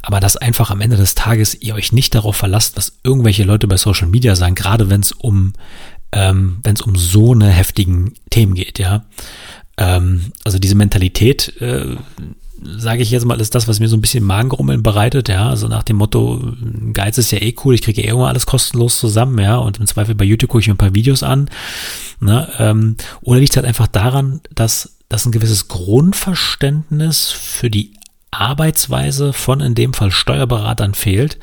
Aber 0.01 0.19
dass 0.19 0.35
einfach 0.35 0.71
am 0.71 0.81
Ende 0.81 0.97
des 0.97 1.13
Tages 1.13 1.53
ihr 1.61 1.75
euch 1.75 1.91
nicht 1.91 2.15
darauf 2.15 2.35
verlasst, 2.35 2.75
was 2.75 2.93
irgendwelche 3.03 3.43
Leute 3.43 3.67
bei 3.67 3.77
Social 3.77 4.07
Media 4.07 4.35
sagen, 4.35 4.55
gerade 4.55 4.89
wenn 4.89 5.01
es 5.01 5.11
um 5.11 5.53
ähm, 6.11 6.57
wenn 6.63 6.75
es 6.75 6.81
um 6.81 6.95
so 6.95 7.33
eine 7.33 7.49
heftigen 7.49 8.13
Themen 8.29 8.53
geht, 8.53 8.79
ja. 8.79 9.05
Ähm, 9.77 10.31
also 10.43 10.59
diese 10.59 10.75
Mentalität, 10.75 11.59
äh, 11.61 11.95
sage 12.61 13.01
ich 13.01 13.11
jetzt 13.11 13.25
mal, 13.25 13.39
ist 13.39 13.55
das, 13.55 13.67
was 13.67 13.79
mir 13.79 13.87
so 13.87 13.95
ein 13.95 14.01
bisschen 14.01 14.23
Magengrummeln 14.23 14.83
bereitet, 14.83 15.29
ja. 15.29 15.49
Also 15.49 15.67
nach 15.67 15.83
dem 15.83 15.97
Motto, 15.97 16.53
Geiz 16.93 17.17
ist 17.17 17.31
ja 17.31 17.41
eh 17.41 17.55
cool, 17.63 17.75
ich 17.75 17.81
kriege 17.81 18.01
eh 18.01 18.09
immer 18.09 18.27
alles 18.27 18.45
kostenlos 18.45 18.99
zusammen, 18.99 19.39
ja. 19.39 19.57
Und 19.57 19.79
im 19.79 19.87
Zweifel 19.87 20.15
bei 20.15 20.25
YouTube 20.25 20.49
gucke 20.49 20.61
ich 20.61 20.67
mir 20.67 20.73
ein 20.73 20.77
paar 20.77 20.95
Videos 20.95 21.23
an. 21.23 21.49
Ne? 22.19 22.49
Ähm, 22.57 22.97
oder 23.21 23.39
liegt 23.39 23.53
es 23.53 23.57
halt 23.57 23.65
einfach 23.65 23.87
daran, 23.87 24.41
dass 24.53 24.95
dass 25.09 25.25
ein 25.25 25.31
gewisses 25.31 25.67
Grundverständnis 25.67 27.31
für 27.31 27.71
die 27.71 27.93
Arbeitsweise 28.31 29.33
von 29.33 29.59
in 29.59 29.75
dem 29.75 29.93
Fall 29.93 30.11
Steuerberatern 30.11 30.93
fehlt. 30.93 31.39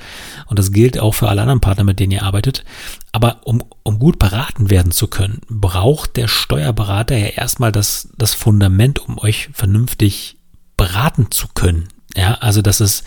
Und 0.47 0.59
das 0.59 0.73
gilt 0.73 0.99
auch 0.99 1.13
für 1.13 1.29
alle 1.29 1.43
anderen 1.43 1.61
Partner, 1.61 1.85
mit 1.85 1.99
denen 2.01 2.13
ihr 2.13 2.23
arbeitet. 2.23 2.65
Aber 3.13 3.41
um, 3.45 3.65
um 3.83 3.99
gut 3.99 4.19
beraten 4.19 4.71
werden 4.71 4.93
zu 4.93 5.09
können, 5.09 5.41
braucht 5.49 6.17
der 6.17 6.29
Steuerberater 6.29 7.17
ja 7.17 7.27
erstmal 7.29 7.73
das, 7.73 8.09
das 8.17 8.35
Fundament, 8.35 8.99
um 9.01 9.19
euch 9.19 9.49
vernünftig 9.53 10.39
beraten 10.77 11.31
zu 11.31 11.49
können. 11.55 11.89
Ja, 12.17 12.35
also 12.35 12.63
das 12.63 12.81
ist, 12.81 13.05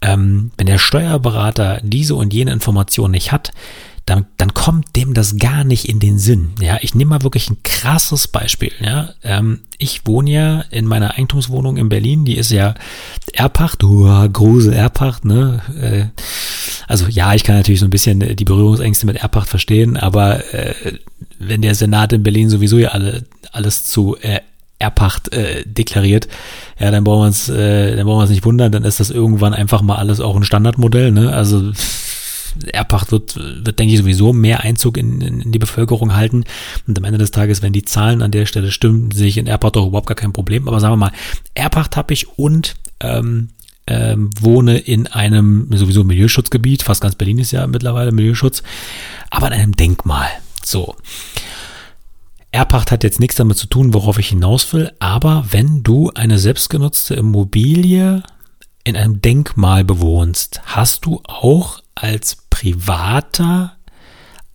ähm, 0.00 0.52
wenn 0.56 0.66
der 0.66 0.78
Steuerberater 0.78 1.80
diese 1.82 2.14
und 2.14 2.32
jene 2.32 2.52
Information 2.52 3.10
nicht 3.10 3.32
hat, 3.32 3.52
dann, 4.08 4.26
dann 4.38 4.54
kommt 4.54 4.96
dem 4.96 5.12
das 5.12 5.36
gar 5.36 5.64
nicht 5.64 5.86
in 5.86 6.00
den 6.00 6.18
Sinn. 6.18 6.52
Ja, 6.60 6.78
ich 6.80 6.94
nehme 6.94 7.10
mal 7.10 7.22
wirklich 7.22 7.50
ein 7.50 7.58
krasses 7.62 8.26
Beispiel. 8.26 8.72
Ja, 8.80 9.10
ähm, 9.22 9.60
ich 9.76 10.06
wohne 10.06 10.30
ja 10.30 10.60
in 10.70 10.86
meiner 10.86 11.14
Eigentumswohnung 11.14 11.76
in 11.76 11.90
Berlin. 11.90 12.24
Die 12.24 12.38
ist 12.38 12.50
ja 12.50 12.74
Erbpacht, 13.34 13.84
uh, 13.84 14.28
Grusel 14.32 14.72
Erbpacht. 14.72 15.26
Ne, 15.26 15.60
äh, 15.78 16.22
also 16.86 17.06
ja, 17.06 17.34
ich 17.34 17.44
kann 17.44 17.56
natürlich 17.56 17.80
so 17.80 17.86
ein 17.86 17.90
bisschen 17.90 18.34
die 18.34 18.44
Berührungsängste 18.44 19.04
mit 19.04 19.16
Erbpacht 19.16 19.48
verstehen, 19.48 19.98
aber 19.98 20.54
äh, 20.54 20.74
wenn 21.38 21.60
der 21.60 21.74
Senat 21.74 22.14
in 22.14 22.22
Berlin 22.22 22.48
sowieso 22.48 22.78
ja 22.78 22.88
alle 22.88 23.26
alles 23.52 23.84
zu 23.84 24.16
äh, 24.20 24.40
Erbpacht 24.78 25.32
äh, 25.32 25.64
deklariert, 25.66 26.28
ja, 26.78 26.90
dann 26.90 27.04
brauchen 27.04 27.22
wir 27.22 27.26
uns, 27.26 27.48
äh, 27.48 27.96
dann 27.96 28.06
brauchen 28.06 28.18
wir 28.18 28.22
uns 28.22 28.30
nicht 28.30 28.44
wundern, 28.44 28.72
dann 28.72 28.84
ist 28.84 29.00
das 29.00 29.10
irgendwann 29.10 29.52
einfach 29.52 29.82
mal 29.82 29.96
alles 29.96 30.20
auch 30.20 30.36
ein 30.36 30.44
Standardmodell, 30.44 31.10
ne? 31.12 31.32
Also 31.32 31.72
Erbpacht 32.72 33.12
wird, 33.12 33.36
wird, 33.36 33.78
denke 33.78 33.94
ich, 33.94 34.00
sowieso 34.00 34.32
mehr 34.32 34.60
Einzug 34.60 34.96
in, 34.96 35.20
in, 35.20 35.40
in, 35.40 35.52
die 35.52 35.58
Bevölkerung 35.58 36.14
halten. 36.14 36.44
Und 36.86 36.98
am 36.98 37.04
Ende 37.04 37.18
des 37.18 37.30
Tages, 37.30 37.62
wenn 37.62 37.72
die 37.72 37.84
Zahlen 37.84 38.22
an 38.22 38.30
der 38.30 38.46
Stelle 38.46 38.70
stimmen, 38.70 39.10
sehe 39.10 39.28
ich 39.28 39.38
in 39.38 39.46
Erbpacht 39.46 39.76
doch 39.76 39.86
überhaupt 39.86 40.06
gar 40.06 40.16
kein 40.16 40.32
Problem. 40.32 40.68
Aber 40.68 40.80
sagen 40.80 40.92
wir 40.92 40.96
mal, 40.98 41.12
Erbpacht 41.54 41.96
habe 41.96 42.12
ich 42.14 42.38
und 42.38 42.76
ähm, 43.00 43.50
ähm, 43.88 44.30
wohne 44.38 44.78
in 44.78 45.06
einem 45.06 45.68
sowieso 45.72 46.04
Milieuschutzgebiet, 46.04 46.82
fast 46.82 47.00
ganz 47.00 47.14
Berlin 47.14 47.38
ist 47.38 47.52
ja 47.52 47.66
mittlerweile 47.66 48.12
Milieuschutz, 48.12 48.62
aber 49.30 49.48
in 49.48 49.54
einem 49.54 49.76
Denkmal. 49.76 50.28
So. 50.62 50.94
Erbpacht 52.50 52.92
hat 52.92 53.04
jetzt 53.04 53.20
nichts 53.20 53.36
damit 53.36 53.56
zu 53.56 53.66
tun, 53.66 53.94
worauf 53.94 54.18
ich 54.18 54.28
hinaus 54.28 54.72
will, 54.72 54.92
aber 54.98 55.46
wenn 55.50 55.82
du 55.82 56.10
eine 56.14 56.38
selbstgenutzte 56.38 57.14
Immobilie 57.14 58.22
in 58.84 58.96
einem 58.96 59.20
Denkmal 59.20 59.84
bewohnst, 59.84 60.60
hast 60.64 61.04
du 61.04 61.20
auch 61.24 61.80
als 61.94 62.36
privater 62.58 63.76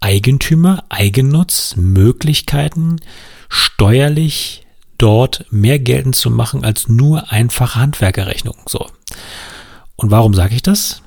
Eigentümer, 0.02 0.84
Eigennutz 0.90 1.78
Möglichkeiten, 1.78 3.00
steuerlich 3.48 4.66
dort 4.98 5.46
mehr 5.52 5.80
geltend 5.80 6.18
zu 6.18 6.30
machen 6.30 6.66
als 6.66 6.90
nur 6.90 7.32
einfache 7.32 7.80
Handwerkerrechnung. 7.80 8.58
So. 8.66 8.90
Und 9.96 10.12
warum 10.12 10.34
sage 10.34 10.54
ich 10.54 10.62
das? 10.62 11.02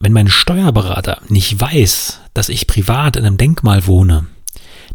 Wenn 0.00 0.12
mein 0.12 0.28
Steuerberater 0.28 1.22
nicht 1.28 1.58
weiß, 1.58 2.20
dass 2.34 2.50
ich 2.50 2.66
privat 2.66 3.16
in 3.16 3.24
einem 3.24 3.38
Denkmal 3.38 3.86
wohne, 3.86 4.26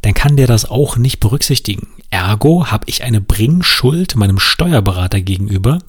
dann 0.03 0.13
kann 0.13 0.37
der 0.37 0.45
das 0.45 0.65
auch 0.65 0.97
nicht 0.97 1.19
berücksichtigen. 1.19 1.87
Ergo 2.11 2.67
habe 2.67 2.83
ich 2.87 3.03
eine 3.03 3.21
Bringschuld 3.21 4.15
meinem 4.15 4.37
Steuerberater 4.37 5.19
gegenüber, 5.19 5.79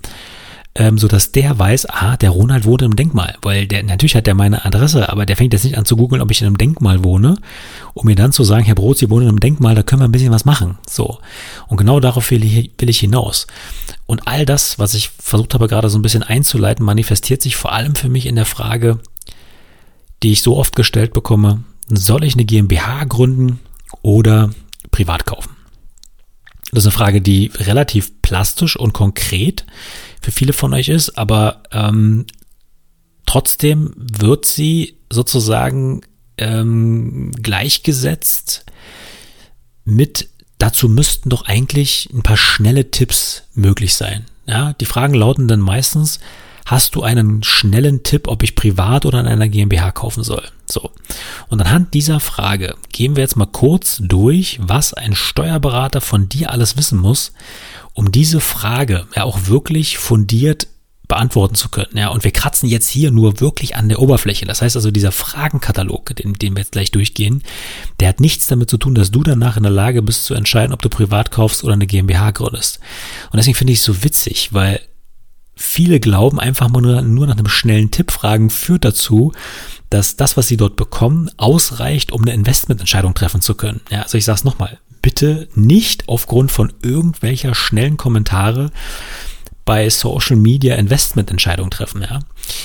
ähm, 0.77 0.99
so 0.99 1.07
dass 1.07 1.31
der 1.31 1.57
weiß, 1.57 1.87
ah, 1.87 2.17
der 2.17 2.31
Ronald 2.31 2.65
wohnt 2.65 2.83
im 2.83 2.97
Denkmal, 2.97 3.37
weil 3.43 3.67
der 3.67 3.85
natürlich 3.85 4.17
hat 4.17 4.27
der 4.27 4.35
meine 4.35 4.65
Adresse, 4.65 5.09
aber 5.09 5.25
der 5.25 5.37
fängt 5.37 5.53
jetzt 5.53 5.65
nicht 5.65 5.79
an 5.79 5.85
zu 5.85 5.97
googeln, 5.97 6.21
ob 6.21 6.31
ich 6.33 6.41
in 6.41 6.49
einem 6.49 6.59
Denkmal 6.59 7.05
wohne, 7.05 7.37
um 7.95 8.07
mir 8.07 8.17
dann 8.17 8.33
zu 8.33 8.43
sagen, 8.43 8.65
Herr 8.65 8.75
Brot, 8.75 8.99
Sie 8.99 9.09
wohnen 9.09 9.23
in 9.23 9.29
einem 9.29 9.41
Denkmal, 9.41 9.77
da 9.77 9.85
können 9.85 10.03
wir 10.03 10.09
ein 10.09 10.13
bisschen 10.13 10.33
was 10.33 10.45
machen. 10.45 10.79
So 10.89 11.19
und 11.69 11.77
genau 11.77 12.01
darauf 12.01 12.31
will 12.31 12.45
ich, 12.45 12.73
will 12.79 12.91
ich 12.91 12.99
hinaus. 12.99 13.47
Und 14.07 14.27
all 14.27 14.45
das, 14.45 14.79
was 14.79 14.95
ich 14.95 15.11
versucht 15.11 15.55
habe 15.55 15.69
gerade 15.69 15.89
so 15.89 15.99
ein 15.99 16.03
bisschen 16.03 16.25
einzuleiten, 16.25 16.85
manifestiert 16.85 17.41
sich 17.41 17.55
vor 17.55 17.73
allem 17.73 17.95
für 17.95 18.09
mich 18.09 18.27
in 18.27 18.35
der 18.35 18.47
Frage, 18.47 18.99
die 20.25 20.33
ich 20.33 20.43
so 20.43 20.57
oft 20.57 20.75
gestellt 20.75 21.13
bekomme: 21.13 21.63
Soll 21.89 22.25
ich 22.25 22.35
eine 22.35 22.45
GmbH 22.45 23.05
gründen 23.05 23.61
oder 24.03 24.51
privat 24.91 25.25
kaufen? 25.25 25.55
Das 26.73 26.83
ist 26.83 26.89
eine 26.89 26.99
Frage, 26.99 27.21
die 27.21 27.53
relativ 27.55 28.21
plastisch 28.21 28.77
und 28.77 28.93
konkret 28.93 29.65
für 30.25 30.33
viele 30.33 30.55
von 30.55 30.73
euch 30.73 30.89
ist, 30.89 31.19
aber 31.19 31.63
ähm, 31.71 32.27
trotzdem 33.27 33.93
wird 33.97 34.47
sie 34.47 34.97
sozusagen 35.11 36.01
ähm, 36.39 37.31
gleichgesetzt 37.33 38.65
mit, 39.85 40.31
dazu 40.57 40.89
müssten 40.89 41.29
doch 41.29 41.45
eigentlich 41.45 42.09
ein 42.13 42.23
paar 42.23 42.39
schnelle 42.39 42.91
Tipps 42.91 43.43
möglich 43.53 43.95
sein. 43.95 44.25
Ja, 44.47 44.73
die 44.73 44.87
Fragen 44.87 45.15
lauten 45.15 45.47
dann 45.47 45.61
meistens, 45.61 46.21
hast 46.65 46.95
du 46.95 47.03
einen 47.03 47.43
schnellen 47.43 48.03
Tipp, 48.03 48.27
ob 48.27 48.43
ich 48.43 48.55
privat 48.55 49.05
oder 49.05 49.21
in 49.21 49.27
einer 49.27 49.49
GmbH 49.49 49.93
kaufen 49.93 50.25
soll? 50.25 50.43
So. 50.65 50.91
Und 51.49 51.61
anhand 51.61 51.93
dieser 51.93 52.19
Frage 52.19 52.77
gehen 52.91 53.17
wir 53.17 53.23
jetzt 53.23 53.37
mal 53.37 53.47
kurz 53.47 53.99
durch, 54.01 54.59
was 54.63 54.95
ein 54.95 55.15
Steuerberater 55.15 56.01
von 56.01 56.31
dir 56.31 56.51
alles 56.51 56.79
wissen 56.79 56.99
muss, 56.99 57.33
um 57.95 58.13
diese 58.13 58.41
Frage 58.41 59.07
ja 59.17 59.25
auch 59.25 59.47
wirklich 59.47 59.99
fundiert 59.99 60.67
beantworten 61.07 61.55
zu 61.55 61.69
können. 61.69 61.97
Ja, 61.97 62.09
und 62.09 62.25
wir 62.25 62.31
kratzen 62.31 62.69
jetzt 62.69 62.89
hier 62.89 63.11
nur 63.11 63.41
wirklich 63.41 63.77
an 63.77 63.89
der 63.89 64.01
Oberfläche. 64.01 64.47
Das 64.47 64.63
heißt 64.63 64.75
also, 64.75 64.91
dieser 64.91 65.13
Fragenkatalog, 65.13 66.17
den, 66.17 66.35
den 66.35 66.55
wir 66.55 66.63
jetzt 66.63 66.73
gleich 66.73 66.91
durchgehen, 66.91 67.43
der 68.01 68.09
hat 68.09 68.21
nichts 68.21 68.47
damit 68.47 68.71
zu 68.71 68.79
tun, 68.79 68.95
dass 68.95 69.11
du 69.11 69.23
danach 69.23 69.57
in 69.57 69.65
der 69.65 69.73
Lage 69.73 70.03
bist 70.03 70.25
zu 70.25 70.35
entscheiden, 70.35 70.73
ob 70.73 70.81
du 70.81 70.89
privat 70.89 71.31
kaufst 71.31 71.63
oder 71.63 71.75
eine 71.75 71.87
GmbH 71.87 72.31
gründest. 72.31 72.81
Und 73.31 73.37
deswegen 73.37 73.57
finde 73.57 73.75
ich 73.75 73.81
es 73.81 73.85
so 73.85 74.03
witzig, 74.03 74.55
weil 74.55 74.81
viele 75.55 76.01
glauben 76.01 76.41
einfach 76.41 76.71
nur, 76.71 77.03
nur 77.03 77.27
nach 77.27 77.37
einem 77.37 77.49
schnellen 77.49 77.91
Tipp 77.91 78.11
fragen 78.11 78.51
führt 78.51 78.85
dazu, 78.85 79.33
dass 79.91 80.17
das, 80.17 80.37
was 80.37 80.49
sie 80.49 80.57
dort 80.57 80.77
bekommen, 80.77 81.31
ausreicht, 81.37 82.13
um 82.13 82.23
eine 82.23 82.33
Investmententscheidung 82.33 83.15
treffen 83.15 83.41
zu 83.41 83.55
können. 83.55 83.81
Ja, 83.91 84.03
also 84.03 84.19
ich 84.19 84.25
sage 84.25 84.39
es 84.39 84.45
nochmal, 84.45 84.81
bitte 85.05 85.49
nicht 85.55 86.09
aufgrund 86.09 86.51
von 86.51 86.73
irgendwelcher 86.81 87.55
schnellen 87.55 87.99
Kommentare 87.99 88.71
bei 89.67 89.91
Social 89.91 90.37
Media 90.37 90.77
Investmententscheidungen 90.77 91.71
treffen. 91.71 92.01
Ja? 92.01 92.21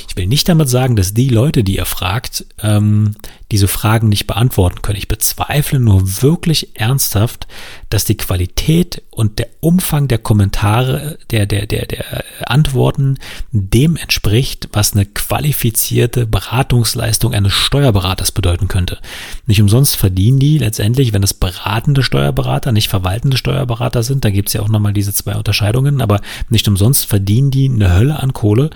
Ich 0.07 0.15
will 0.15 0.27
nicht 0.27 0.49
damit 0.49 0.69
sagen, 0.69 0.95
dass 0.95 1.13
die 1.13 1.29
Leute, 1.29 1.63
die 1.63 1.77
ihr 1.77 1.85
fragt, 1.85 2.45
ähm, 2.61 3.15
diese 3.51 3.67
Fragen 3.67 4.09
nicht 4.09 4.27
beantworten 4.27 4.81
können. 4.81 4.97
Ich 4.97 5.07
bezweifle 5.07 5.79
nur 5.79 6.21
wirklich 6.21 6.75
ernsthaft, 6.75 7.47
dass 7.89 8.05
die 8.05 8.17
Qualität 8.17 9.01
und 9.09 9.39
der 9.39 9.47
Umfang 9.59 10.07
der 10.07 10.19
Kommentare, 10.19 11.17
der, 11.31 11.45
der, 11.45 11.65
der, 11.65 11.85
der 11.87 12.23
Antworten 12.45 13.17
dem 13.51 13.97
entspricht, 13.97 14.69
was 14.71 14.93
eine 14.93 15.05
qualifizierte 15.05 16.27
Beratungsleistung 16.27 17.33
eines 17.33 17.53
Steuerberaters 17.53 18.31
bedeuten 18.31 18.67
könnte. 18.67 18.99
Nicht 19.47 19.61
umsonst 19.61 19.95
verdienen 19.95 20.39
die 20.39 20.59
letztendlich, 20.59 21.11
wenn 21.11 21.23
es 21.23 21.33
beratende 21.33 22.03
Steuerberater, 22.03 22.71
nicht 22.71 22.87
verwaltende 22.87 23.37
Steuerberater 23.37 24.03
sind, 24.03 24.23
da 24.23 24.29
gibt 24.29 24.49
es 24.49 24.53
ja 24.53 24.61
auch 24.61 24.69
nochmal 24.69 24.93
diese 24.93 25.13
zwei 25.13 25.35
Unterscheidungen, 25.35 26.01
aber 26.01 26.21
nicht 26.49 26.67
umsonst 26.67 27.05
verdienen 27.05 27.51
die 27.51 27.69
eine 27.69 27.93
Hölle 27.93 28.19
an 28.19 28.33
Kohle 28.33 28.69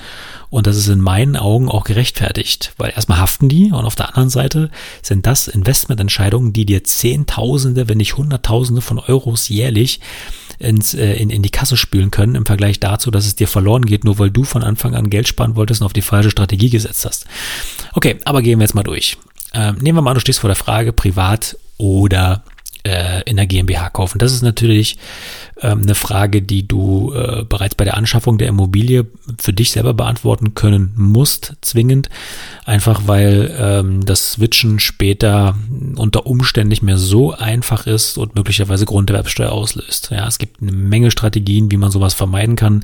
und 0.53 0.67
das 0.67 0.77
ist 0.77 0.89
in 0.93 1.01
meinen 1.01 1.35
Augen 1.35 1.67
auch 1.67 1.83
gerechtfertigt, 1.83 2.73
weil 2.77 2.93
erstmal 2.95 3.19
haften 3.19 3.49
die 3.49 3.71
und 3.71 3.85
auf 3.85 3.95
der 3.95 4.09
anderen 4.09 4.29
Seite 4.29 4.71
sind 5.01 5.25
das 5.25 5.47
Investmententscheidungen, 5.47 6.53
die 6.53 6.65
dir 6.65 6.83
Zehntausende, 6.83 7.89
wenn 7.89 7.97
nicht 7.97 8.15
Hunderttausende 8.15 8.81
von 8.81 8.99
Euros 8.99 9.49
jährlich 9.49 9.99
ins, 10.59 10.93
äh, 10.93 11.13
in, 11.15 11.29
in 11.29 11.41
die 11.41 11.49
Kasse 11.49 11.75
spülen 11.75 12.11
können 12.11 12.35
im 12.35 12.45
Vergleich 12.45 12.79
dazu, 12.79 13.11
dass 13.11 13.25
es 13.25 13.35
dir 13.35 13.47
verloren 13.47 13.85
geht, 13.85 14.05
nur 14.05 14.19
weil 14.19 14.31
du 14.31 14.43
von 14.43 14.63
Anfang 14.63 14.95
an 14.95 15.09
Geld 15.09 15.27
sparen 15.27 15.55
wolltest 15.55 15.81
und 15.81 15.85
auf 15.85 15.93
die 15.93 16.01
falsche 16.01 16.31
Strategie 16.31 16.69
gesetzt 16.69 17.05
hast. 17.05 17.25
Okay, 17.93 18.17
aber 18.23 18.41
gehen 18.41 18.59
wir 18.59 18.63
jetzt 18.63 18.75
mal 18.75 18.83
durch. 18.83 19.17
Ähm, 19.53 19.77
nehmen 19.81 19.97
wir 19.97 20.01
mal 20.01 20.11
an, 20.11 20.15
du 20.15 20.21
stehst 20.21 20.39
vor 20.39 20.47
der 20.47 20.55
Frage, 20.55 20.93
privat 20.93 21.57
oder 21.77 22.43
äh, 22.83 23.21
in 23.23 23.37
der 23.37 23.47
GmbH 23.47 23.89
kaufen. 23.89 24.19
Das 24.19 24.33
ist 24.33 24.41
natürlich 24.41 24.97
ähm, 25.61 25.83
eine 25.83 25.95
Frage, 25.95 26.41
die 26.41 26.67
du 26.67 27.13
äh, 27.13 27.43
bereits 27.43 27.75
bei 27.75 27.85
der 27.85 27.95
Anschaffung 27.95 28.37
der 28.37 28.49
Immobilie 28.49 29.05
für 29.39 29.53
dich 29.53 29.71
selber 29.71 29.93
beantworten 29.93 30.53
können 30.53 30.93
musst, 30.95 31.53
zwingend. 31.61 32.09
Einfach 32.65 33.03
weil 33.05 33.55
ähm, 33.57 34.05
das 34.05 34.33
Switchen 34.33 34.79
später 34.79 35.55
unter 35.95 36.25
Umständen 36.25 36.69
nicht 36.69 36.83
mehr 36.83 36.97
so 36.97 37.33
einfach 37.33 37.87
ist 37.87 38.17
und 38.17 38.35
möglicherweise 38.35 38.85
Grunderwerbsteuer 38.85 39.51
auslöst. 39.51 40.09
Ja, 40.11 40.27
es 40.27 40.37
gibt 40.37 40.61
eine 40.61 40.71
Menge 40.71 41.11
Strategien, 41.11 41.71
wie 41.71 41.77
man 41.77 41.91
sowas 41.91 42.13
vermeiden 42.13 42.55
kann. 42.55 42.83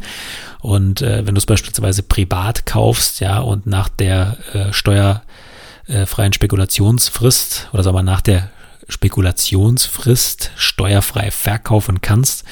Und 0.61 1.01
äh, 1.01 1.25
wenn 1.25 1.35
du 1.35 1.39
es 1.39 1.45
beispielsweise 1.45 2.03
privat 2.03 2.65
kaufst, 2.65 3.19
ja, 3.19 3.39
und 3.39 3.65
nach 3.65 3.89
der 3.89 4.37
äh, 4.53 4.73
steuerfreien 4.73 6.33
Spekulationsfrist 6.33 7.69
oder 7.73 7.83
sagen 7.83 7.97
wir 7.97 8.03
nach 8.03 8.21
der 8.21 8.49
Spekulationsfrist 8.89 10.51
steuerfrei 10.55 11.31
verkaufen 11.31 12.01
kannst, 12.01 12.43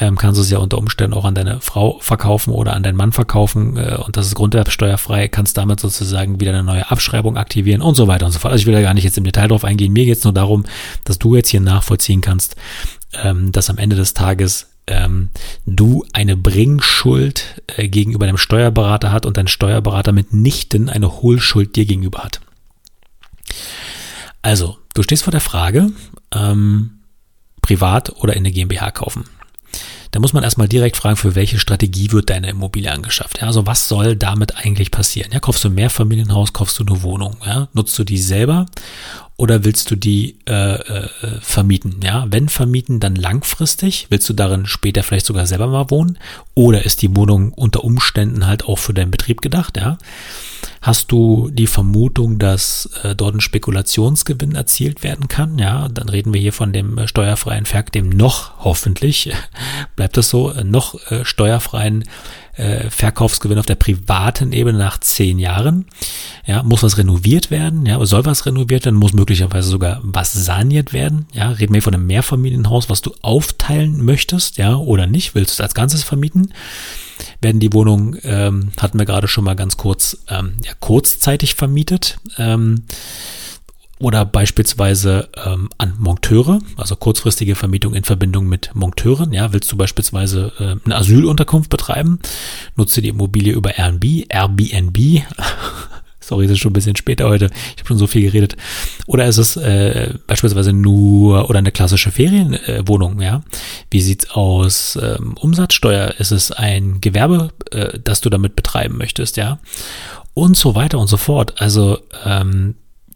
ähm, 0.00 0.16
kannst 0.16 0.38
du 0.38 0.42
es 0.42 0.50
ja 0.50 0.58
unter 0.58 0.78
Umständen 0.78 1.14
auch 1.14 1.24
an 1.24 1.34
deine 1.34 1.60
Frau 1.60 1.98
verkaufen 2.00 2.52
oder 2.52 2.74
an 2.74 2.82
deinen 2.82 2.96
Mann 2.96 3.12
verkaufen 3.12 3.76
äh, 3.76 3.96
und 3.96 4.16
das 4.16 4.26
ist 4.26 4.34
grunderwerbsteuerfrei, 4.34 5.28
kannst 5.28 5.56
damit 5.56 5.80
sozusagen 5.80 6.40
wieder 6.40 6.52
eine 6.52 6.62
neue 6.62 6.90
Abschreibung 6.90 7.36
aktivieren 7.36 7.80
und 7.80 7.94
so 7.94 8.06
weiter 8.06 8.26
und 8.26 8.32
so 8.32 8.38
fort. 8.38 8.52
Also 8.52 8.62
ich 8.62 8.66
will 8.66 8.74
da 8.74 8.82
gar 8.82 8.94
nicht 8.94 9.04
jetzt 9.04 9.16
im 9.16 9.24
Detail 9.24 9.48
drauf 9.48 9.64
eingehen. 9.64 9.92
Mir 9.92 10.04
geht 10.04 10.18
es 10.18 10.24
nur 10.24 10.34
darum, 10.34 10.64
dass 11.04 11.18
du 11.18 11.34
jetzt 11.36 11.48
hier 11.48 11.60
nachvollziehen 11.60 12.20
kannst, 12.20 12.56
ähm, 13.22 13.50
dass 13.52 13.70
am 13.70 13.78
Ende 13.78 13.96
des 13.96 14.12
Tages 14.12 14.68
ähm, 14.86 15.30
du 15.66 16.04
eine 16.12 16.36
Bringschuld 16.36 17.62
äh, 17.76 17.88
gegenüber 17.88 18.26
dem 18.26 18.38
Steuerberater 18.38 19.12
hat 19.12 19.26
und 19.26 19.36
dein 19.36 19.48
Steuerberater 19.48 20.12
mitnichten 20.12 20.88
eine 20.88 21.20
Hohlschuld 21.22 21.76
dir 21.76 21.86
gegenüber 21.86 22.20
hat. 22.20 22.40
Also, 24.42 24.78
du 24.98 25.02
stehst 25.04 25.22
vor 25.22 25.30
der 25.30 25.40
Frage, 25.40 25.92
ähm, 26.34 26.98
privat 27.62 28.10
oder 28.16 28.34
in 28.34 28.40
eine 28.40 28.50
GmbH 28.50 28.90
kaufen. 28.90 29.24
Da 30.10 30.20
muss 30.20 30.32
man 30.32 30.42
erstmal 30.42 30.68
direkt 30.68 30.96
fragen, 30.96 31.16
für 31.16 31.34
welche 31.34 31.58
Strategie 31.58 32.10
wird 32.12 32.30
deine 32.30 32.48
Immobilie 32.48 32.90
angeschafft. 32.90 33.40
Ja, 33.40 33.46
also 33.46 33.66
was 33.66 33.88
soll 33.88 34.16
damit 34.16 34.56
eigentlich 34.56 34.90
passieren? 34.90 35.30
Ja, 35.32 35.38
kaufst 35.38 35.62
du 35.62 35.68
ein 35.68 35.74
Mehrfamilienhaus, 35.74 36.52
kaufst 36.52 36.78
du 36.78 36.84
eine 36.84 37.02
Wohnung? 37.02 37.36
Ja, 37.44 37.68
nutzt 37.74 37.96
du 37.98 38.04
die 38.04 38.18
selber 38.18 38.66
oder 39.36 39.64
willst 39.64 39.90
du 39.90 39.96
die 39.96 40.38
äh, 40.48 40.74
äh, 40.74 41.08
vermieten? 41.40 42.00
Ja, 42.02 42.26
wenn 42.30 42.48
vermieten, 42.48 42.98
dann 42.98 43.14
langfristig. 43.14 44.06
Willst 44.08 44.28
du 44.28 44.32
darin 44.32 44.66
später 44.66 45.04
vielleicht 45.04 45.26
sogar 45.26 45.46
selber 45.46 45.68
mal 45.68 45.90
wohnen? 45.90 46.18
Oder 46.54 46.84
ist 46.84 47.02
die 47.02 47.14
Wohnung 47.14 47.52
unter 47.52 47.84
Umständen 47.84 48.46
halt 48.46 48.64
auch 48.64 48.78
für 48.78 48.94
deinen 48.94 49.12
Betrieb 49.12 49.42
gedacht? 49.42 49.76
Ja, 49.76 49.98
Hast 50.80 51.10
du 51.10 51.50
die 51.52 51.66
Vermutung, 51.66 52.38
dass 52.38 52.88
äh, 53.02 53.14
dort 53.14 53.34
ein 53.34 53.40
Spekulationsgewinn 53.40 54.54
erzielt 54.54 55.02
werden 55.02 55.28
kann? 55.28 55.58
Ja, 55.58 55.88
dann 55.88 56.08
reden 56.08 56.32
wir 56.32 56.40
hier 56.40 56.52
von 56.52 56.72
dem 56.72 56.98
äh, 56.98 57.08
steuerfreien 57.08 57.66
Verk, 57.66 57.92
dem 57.92 58.08
noch 58.08 58.58
hoffentlich, 58.60 59.32
bleibt 59.96 60.16
das 60.16 60.30
so, 60.30 60.52
äh, 60.52 60.64
noch 60.64 60.94
äh, 61.10 61.24
steuerfreien 61.24 62.04
äh, 62.58 62.90
Verkaufsgewinn 62.90 63.58
auf 63.58 63.66
der 63.66 63.76
privaten 63.76 64.52
Ebene 64.52 64.78
nach 64.78 64.98
zehn 64.98 65.38
Jahren. 65.38 65.86
Ja, 66.46 66.62
muss 66.62 66.82
was 66.82 66.98
renoviert 66.98 67.50
werden? 67.50 67.86
Ja, 67.86 68.04
soll 68.04 68.24
was 68.24 68.46
renoviert 68.46 68.84
werden? 68.84 68.96
Muss 68.96 69.12
möglicherweise 69.12 69.68
sogar 69.68 70.00
was 70.02 70.32
saniert 70.32 70.92
werden? 70.92 71.26
Ja, 71.32 71.50
reden 71.50 71.74
wir 71.74 71.82
von 71.82 71.94
einem 71.94 72.06
Mehrfamilienhaus, 72.06 72.90
was 72.90 73.00
du 73.00 73.14
aufteilen 73.22 74.04
möchtest? 74.04 74.58
Ja, 74.58 74.76
oder 74.76 75.06
nicht? 75.06 75.34
Willst 75.34 75.50
du 75.50 75.54
es 75.54 75.60
als 75.60 75.74
Ganzes 75.74 76.02
vermieten? 76.02 76.52
Werden 77.40 77.60
die 77.60 77.72
Wohnungen, 77.72 78.18
ähm, 78.24 78.70
hatten 78.78 78.98
wir 78.98 79.06
gerade 79.06 79.28
schon 79.28 79.44
mal 79.44 79.56
ganz 79.56 79.76
kurz, 79.76 80.18
ähm, 80.28 80.54
ja, 80.64 80.72
kurzzeitig 80.80 81.54
vermietet. 81.54 82.18
Ähm, 82.36 82.84
oder 84.00 84.24
beispielsweise 84.24 85.28
ähm, 85.44 85.70
an 85.76 85.94
Monteure, 85.98 86.60
also 86.76 86.94
kurzfristige 86.94 87.56
Vermietung 87.56 87.94
in 87.94 88.04
Verbindung 88.04 88.46
mit 88.48 88.70
Monteuren. 88.74 89.32
Ja, 89.32 89.52
willst 89.52 89.70
du 89.72 89.76
beispielsweise 89.76 90.52
äh, 90.58 90.76
eine 90.84 90.96
Asylunterkunft 90.96 91.68
betreiben, 91.68 92.20
nutze 92.76 93.02
die 93.02 93.08
Immobilie 93.08 93.52
über 93.52 93.76
Airbnb, 93.76 94.32
Airbnb. 94.32 95.24
Sorry, 96.28 96.46
das 96.46 96.52
ist 96.52 96.58
schon 96.58 96.72
ein 96.72 96.74
bisschen 96.74 96.94
später 96.94 97.26
heute. 97.26 97.46
Ich 97.46 97.78
habe 97.78 97.88
schon 97.88 97.96
so 97.98 98.06
viel 98.06 98.20
geredet. 98.20 98.54
Oder 99.06 99.24
ist 99.26 99.38
es 99.38 99.56
äh, 99.56 100.12
beispielsweise 100.26 100.74
nur 100.74 101.48
oder 101.48 101.58
eine 101.58 101.72
klassische 101.72 102.10
Ferienwohnung, 102.10 103.20
äh, 103.20 103.24
ja? 103.24 103.42
Wie 103.90 104.02
sieht's 104.02 104.30
aus? 104.32 104.98
Ähm, 105.02 105.38
Umsatzsteuer? 105.40 106.16
Ist 106.18 106.30
es 106.30 106.52
ein 106.52 107.00
Gewerbe, 107.00 107.48
äh, 107.70 107.98
das 108.04 108.20
du 108.20 108.28
damit 108.28 108.56
betreiben 108.56 108.98
möchtest, 108.98 109.38
ja? 109.38 109.58
Und 110.34 110.58
so 110.58 110.74
weiter 110.74 110.98
und 110.98 111.08
so 111.08 111.16
fort. 111.16 111.62
Also 111.62 111.98
ähm, 112.26 112.74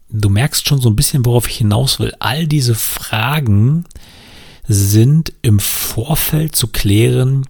du 0.08 0.30
merkst 0.30 0.66
schon 0.66 0.80
so 0.80 0.88
ein 0.88 0.96
bisschen, 0.96 1.26
worauf 1.26 1.46
ich 1.48 1.58
hinaus 1.58 2.00
will. 2.00 2.14
All 2.18 2.46
diese 2.46 2.74
Fragen 2.74 3.84
sind 4.66 5.34
im 5.42 5.58
Vorfeld 5.58 6.56
zu 6.56 6.68
klären, 6.68 7.46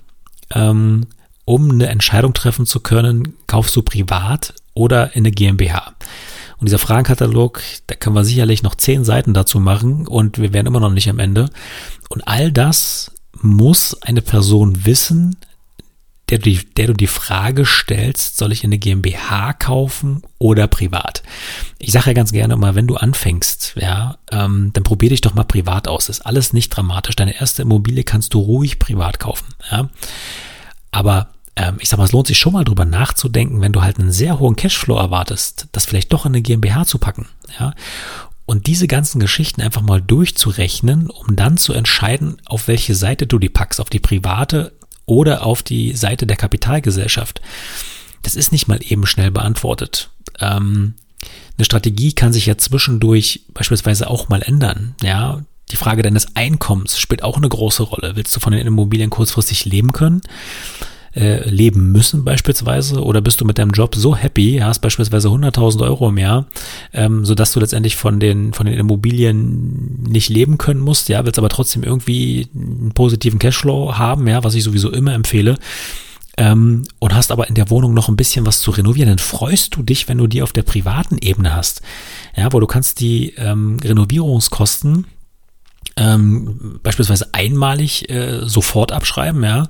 ähm, 0.51 1.07
um 1.45 1.71
eine 1.71 1.87
Entscheidung 1.87 2.35
treffen 2.35 2.67
zu 2.67 2.81
können, 2.81 3.35
kaufst 3.47 3.77
du 3.77 3.83
privat 3.83 4.55
oder 4.75 5.15
in 5.15 5.23
eine 5.23 5.31
GmbH. 5.31 5.95
Und 6.59 6.67
dieser 6.67 6.79
Fragenkatalog, 6.79 7.61
da 7.89 7.97
können 7.97 8.15
wir 8.15 8.25
sicherlich 8.25 8.63
noch 8.63 8.77
zehn 8.77 9.05
Seiten 9.05 9.35
dazu 9.35 9.59
machen 9.59 10.07
und 10.07 10.39
wir 10.39 10.53
wären 10.53 10.67
immer 10.67 10.81
noch 10.81 10.93
nicht 10.93 11.11
am 11.11 11.19
Ende. 11.19 11.51
Und 12.09 12.27
all 12.29 12.53
das 12.53 13.11
muss 13.41 14.01
eine 14.03 14.23
Person 14.23 14.85
wissen, 14.85 15.37
der 16.33 16.39
du, 16.39 16.45
die, 16.45 16.65
der 16.77 16.87
du 16.87 16.93
die 16.95 17.09
Frage 17.09 17.67
stellst, 17.67 18.39
soll 18.39 18.53
ich 18.53 18.65
in 18.65 18.69
eine 18.69 18.79
GmbH 18.79 19.53
kaufen 19.53 20.23
oder 20.39 20.67
privat? 20.67 21.23
Ich 21.79 21.93
sage 21.93 22.07
ja 22.07 22.13
ganz 22.15 22.33
gerne 22.33 22.57
mal, 22.57 22.75
wenn 22.75 22.87
du 22.87 22.97
anfängst, 22.97 23.75
ja, 23.77 24.17
ähm, 24.31 24.71
dann 24.73 24.85
probier 24.85 25.11
dich 25.11 25.21
doch 25.21 25.35
mal 25.35 25.45
privat 25.45 25.89
aus. 25.89 26.07
Das 26.07 26.21
ist 26.21 26.27
alles 26.27 26.53
nicht 26.53 26.71
dramatisch. 26.71 27.17
Deine 27.17 27.39
erste 27.39 27.63
Immobilie 27.63 28.05
kannst 28.05 28.33
du 28.35 28.39
ruhig 28.39 28.79
privat 28.79 29.19
kaufen, 29.19 29.47
ja. 29.71 29.91
Aber 30.91 31.29
ähm, 31.57 31.77
ich 31.81 31.89
sag 31.89 31.99
mal, 31.99 32.05
es 32.05 32.13
lohnt 32.13 32.27
sich 32.27 32.39
schon 32.39 32.53
mal 32.53 32.65
drüber 32.65 32.85
nachzudenken, 32.85 33.61
wenn 33.61 33.73
du 33.73 33.83
halt 33.83 33.99
einen 33.99 34.13
sehr 34.13 34.39
hohen 34.39 34.57
Cashflow 34.57 34.97
erwartest, 34.97 35.69
das 35.73 35.87
vielleicht 35.87 36.13
doch 36.13 36.25
in 36.27 36.33
eine 36.33 36.43
GmbH 36.43 36.87
zu 36.87 36.99
packen, 36.99 37.29
ja. 37.59 37.75
Und 38.45 38.67
diese 38.67 38.89
ganzen 38.89 39.21
Geschichten 39.21 39.63
einfach 39.63 39.83
mal 39.83 40.03
durchzurechnen, 40.03 41.09
um 41.09 41.37
dann 41.37 41.57
zu 41.57 41.73
entscheiden, 41.73 42.39
auf 42.45 42.69
welche 42.69 42.95
Seite 42.95 43.27
du 43.27 43.39
die 43.39 43.49
packst, 43.49 43.81
auf 43.81 43.89
die 43.89 44.01
private 44.01 44.73
oder 45.07 45.47
auf 45.47 45.63
die 45.63 45.95
Seite 45.95 46.27
der 46.27 46.37
Kapitalgesellschaft. 46.37 47.41
Das 48.23 48.35
ist 48.35 48.53
nicht 48.53 48.67
mal 48.67 48.81
eben 48.83 49.07
schnell 49.07 49.31
beantwortet. 49.31 50.11
Ähm, 50.41 50.95
eine 51.57 51.65
Strategie 51.65 52.13
kann 52.13 52.33
sich 52.33 52.47
ja 52.47 52.59
zwischendurch 52.59 53.43
beispielsweise 53.55 54.11
auch 54.11 54.29
mal 54.29 54.43
ändern. 54.43 54.97
Ja, 55.03 55.43
die 55.71 55.77
Frage 55.77 56.03
deines 56.03 56.35
Einkommens 56.37 56.99
spielt 56.99 57.23
auch 57.23 57.37
eine 57.37 57.49
große 57.49 57.83
Rolle. 57.83 58.17
Willst 58.17 58.35
du 58.35 58.41
von 58.41 58.53
den 58.53 58.67
Immobilien 58.67 59.11
kurzfristig 59.11 59.65
leben 59.65 59.93
können? 59.93 60.21
Äh, 61.15 61.47
leben 61.47 61.93
müssen 61.93 62.25
beispielsweise 62.25 63.05
oder 63.05 63.21
bist 63.21 63.39
du 63.39 63.45
mit 63.45 63.59
deinem 63.59 63.73
Job 63.73 63.95
so 63.95 64.17
happy, 64.17 64.61
hast 64.63 64.79
beispielsweise 64.79 65.29
100.000 65.29 65.83
Euro 65.83 66.09
im 66.09 66.17
Jahr, 66.17 66.47
ähm, 66.95 67.27
sodass 67.27 67.53
du 67.53 67.61
letztendlich 67.61 67.97
von 67.97 68.19
den, 68.19 68.55
von 68.55 68.65
den 68.65 68.79
Immobilien 68.79 70.05
nicht 70.05 70.31
leben 70.31 70.57
können 70.57 70.81
musst, 70.81 71.11
ja, 71.11 71.23
willst 71.27 71.39
aber 71.39 71.51
trotzdem 71.51 71.83
irgendwie 71.83 72.49
einen 72.55 72.93
positiven 72.95 73.39
Cashflow 73.39 73.99
haben, 73.99 74.27
ja, 74.27 74.43
was 74.43 74.55
ich 74.55 74.65
sowieso 74.65 74.91
immer 74.91 75.13
empfehle. 75.13 75.59
Ähm, 76.39 76.85
und 76.99 77.15
hast 77.15 77.31
aber 77.31 77.47
in 77.47 77.57
der 77.57 77.69
Wohnung 77.69 77.93
noch 77.93 78.09
ein 78.09 78.17
bisschen 78.17 78.47
was 78.47 78.61
zu 78.61 78.71
renovieren, 78.71 79.11
dann 79.11 79.19
freust 79.19 79.77
du 79.77 79.83
dich, 79.83 80.09
wenn 80.09 80.17
du 80.17 80.27
die 80.27 80.41
auf 80.41 80.53
der 80.53 80.63
privaten 80.63 81.19
Ebene 81.21 81.55
hast. 81.55 81.83
Ja, 82.35 82.51
wo 82.55 82.61
du 82.61 82.67
kannst 82.67 83.01
die 83.01 83.35
ähm, 83.37 83.77
Renovierungskosten 83.85 85.07
ähm, 86.03 86.81
beispielsweise 86.83 87.29
einmalig 87.33 88.11
äh, 88.11 88.41
sofort 88.43 88.93
abschreiben, 88.93 89.43
ja. 89.45 89.69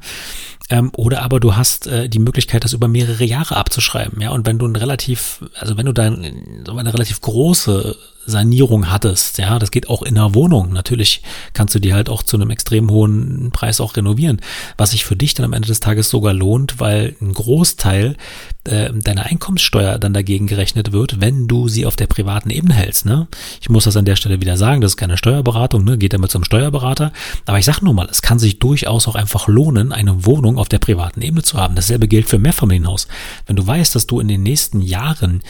Ähm, 0.71 0.91
oder 0.97 1.23
aber 1.23 1.41
du 1.41 1.57
hast 1.57 1.87
äh, 1.87 2.09
die 2.09 2.21
Möglichkeit, 2.21 2.65
das 2.65 2.73
über 2.73 2.89
mehrere 2.89 3.25
Jahre 3.25 3.57
abzuschreiben, 3.57 4.21
ja. 4.21 4.31
Und 4.31 4.47
wenn 4.47 4.59
du 4.59 4.67
ein 4.67 4.77
relativ, 4.77 5.45
also 5.59 5.77
wenn 5.77 5.87
du 5.87 5.93
dann 5.93 6.63
so 6.65 6.77
eine 6.77 6.95
relativ 6.95 7.21
große 7.21 7.97
Sanierung 8.25 8.91
hattest, 8.91 9.39
ja, 9.39 9.59
das 9.59 9.71
geht 9.71 9.89
auch 9.89 10.03
in 10.03 10.17
einer 10.17 10.35
Wohnung. 10.35 10.73
Natürlich 10.73 11.23
kannst 11.55 11.75
du 11.75 11.79
die 11.79 11.93
halt 11.93 12.09
auch 12.09 12.23
zu 12.23 12.37
einem 12.37 12.51
extrem 12.51 12.91
hohen 12.91 13.51
Preis 13.53 13.81
auch 13.81 13.97
renovieren, 13.97 14.41
was 14.77 14.93
sich 14.93 15.05
für 15.05 15.17
dich 15.17 15.35
dann 15.35 15.45
am 15.45 15.53
Ende 15.53 15.69
des 15.69 15.81
Tages 15.81 16.09
sogar 16.09 16.33
lohnt, 16.33 16.79
weil 16.79 17.17
ein 17.21 17.33
Großteil 17.33 18.17
äh, 18.65 18.93
deiner 18.93 19.25
Einkommenssteuer 19.25 19.99
dann 19.99 20.15
dagegen 20.15 20.47
gerechnet 20.47 20.93
wird, 20.93 21.21
wenn 21.21 21.49
du 21.49 21.69
sie 21.69 21.85
auf 21.85 21.97
der 21.97 22.07
privaten 22.07 22.51
Ebene 22.51 22.75
hältst. 22.75 23.07
Ne? 23.07 23.27
Ich 23.61 23.69
muss 23.69 23.85
das 23.85 23.97
an 23.97 24.05
der 24.05 24.17
Stelle 24.17 24.41
wieder 24.41 24.57
sagen, 24.57 24.81
das 24.81 24.93
ist 24.93 24.97
keine 24.97 25.17
Steuerberatung, 25.17 25.83
ne? 25.83 25.99
geht 25.99 26.13
damit 26.13 26.31
zum 26.31 26.45
Steuerberater. 26.45 27.13
Aber 27.47 27.59
ich 27.59 27.65
sage 27.65 27.85
nur 27.85 27.95
mal, 27.95 28.09
es 28.09 28.23
kann 28.23 28.39
sich 28.39 28.61
durchaus 28.61 29.09
auch 29.09 29.17
einfach 29.17 29.49
lohnen, 29.49 29.93
eine 29.93 30.25
Wohnung 30.25 30.59
auf 30.59 30.69
der 30.69 30.79
privaten 30.79 31.23
Ebene 31.23 31.43
zu 31.43 31.59
haben. 31.59 31.75
Dasselbe 31.75 32.07
gilt 32.07 32.29
für 32.29 32.39
Mehrfamilienhaus. 32.39 33.09
Wenn 33.47 33.57
du 33.57 33.67
weißt, 33.67 33.95
dass 33.97 34.07
du 34.07 34.21
in 34.21 34.29
den 34.29 34.43
nächsten 34.45 34.81
Jahren 34.81 35.43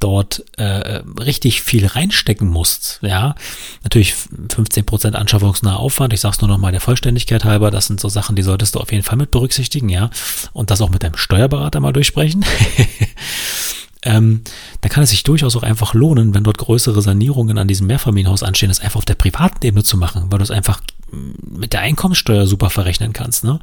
dort 0.00 0.44
äh, 0.56 1.02
richtig 1.20 1.62
viel 1.62 1.86
reinstecken 1.86 2.48
musst, 2.48 2.98
ja, 3.02 3.34
natürlich 3.84 4.14
15 4.14 4.84
Prozent 4.84 5.16
anschaffungsnaher 5.16 5.78
Aufwand, 5.78 6.12
ich 6.12 6.20
sag's 6.20 6.40
nur 6.40 6.48
noch 6.48 6.70
der 6.70 6.80
Vollständigkeit 6.80 7.44
halber, 7.44 7.70
das 7.70 7.86
sind 7.86 8.00
so 8.00 8.08
Sachen, 8.08 8.34
die 8.34 8.42
solltest 8.42 8.74
du 8.74 8.80
auf 8.80 8.90
jeden 8.90 9.04
Fall 9.04 9.18
mit 9.18 9.30
berücksichtigen, 9.30 9.88
ja, 9.88 10.10
und 10.52 10.70
das 10.70 10.80
auch 10.80 10.90
mit 10.90 11.02
deinem 11.02 11.16
Steuerberater 11.16 11.80
mal 11.80 11.92
durchsprechen. 11.92 12.44
ähm, 14.02 14.42
da 14.80 14.88
kann 14.88 15.02
es 15.02 15.10
sich 15.10 15.22
durchaus 15.22 15.56
auch 15.56 15.62
einfach 15.62 15.94
lohnen, 15.94 16.34
wenn 16.34 16.44
dort 16.44 16.58
größere 16.58 17.02
Sanierungen 17.02 17.58
an 17.58 17.68
diesem 17.68 17.86
Mehrfamilienhaus 17.86 18.42
anstehen, 18.42 18.70
das 18.70 18.80
einfach 18.80 18.98
auf 18.98 19.04
der 19.04 19.14
privaten 19.14 19.64
Ebene 19.64 19.84
zu 19.84 19.96
machen, 19.96 20.26
weil 20.30 20.38
du 20.38 20.44
es 20.44 20.50
einfach 20.50 20.80
mit 21.12 21.72
der 21.72 21.80
Einkommenssteuer 21.80 22.46
super 22.46 22.70
verrechnen 22.70 23.12
kannst, 23.12 23.44
ne? 23.44 23.60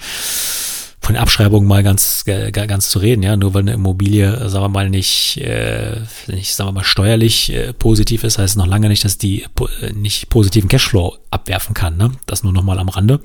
Von 1.08 1.15
Abschreibungen 1.15 1.70
mal 1.70 1.84
ganz, 1.84 2.26
ganz 2.26 2.89
zu 2.89 3.00
reden, 3.00 3.24
ja, 3.24 3.38
nur 3.38 3.54
weil 3.54 3.62
eine 3.62 3.72
Immobilie, 3.72 4.50
sagen 4.50 4.65
wir 4.65 4.70
mal, 4.70 4.89
nicht, 4.89 5.38
äh, 5.38 6.02
nicht 6.28 6.54
sagen 6.54 6.67
wir 6.67 6.74
mal, 6.74 6.84
steuerlich 6.84 7.54
äh, 7.54 7.72
positiv 7.72 8.26
ist, 8.26 8.38
heißt 8.38 8.58
noch 8.58 8.67
lange 8.67 8.89
nicht, 8.89 9.06
dass 9.06 9.17
die 9.17 9.43
äh, 9.82 9.93
nicht 9.93 10.30
positiven 10.30 10.67
Cashflow 10.67 11.17
abwerfen 11.32 11.74
kann, 11.74 11.98
ne? 11.98 12.12
Das 12.26 12.44
nur 12.44 12.54
nochmal 12.54 12.80
am 12.80 12.90
Rande. 12.90 13.20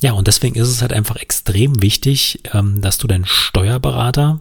Ja, 0.00 0.12
und 0.12 0.26
deswegen 0.26 0.56
ist 0.56 0.68
es 0.68 0.82
halt 0.82 0.92
einfach 0.92 1.16
extrem 1.16 1.82
wichtig, 1.82 2.40
ähm, 2.52 2.80
dass 2.80 2.98
du 2.98 3.06
deinen 3.06 3.24
Steuerberater, 3.24 4.40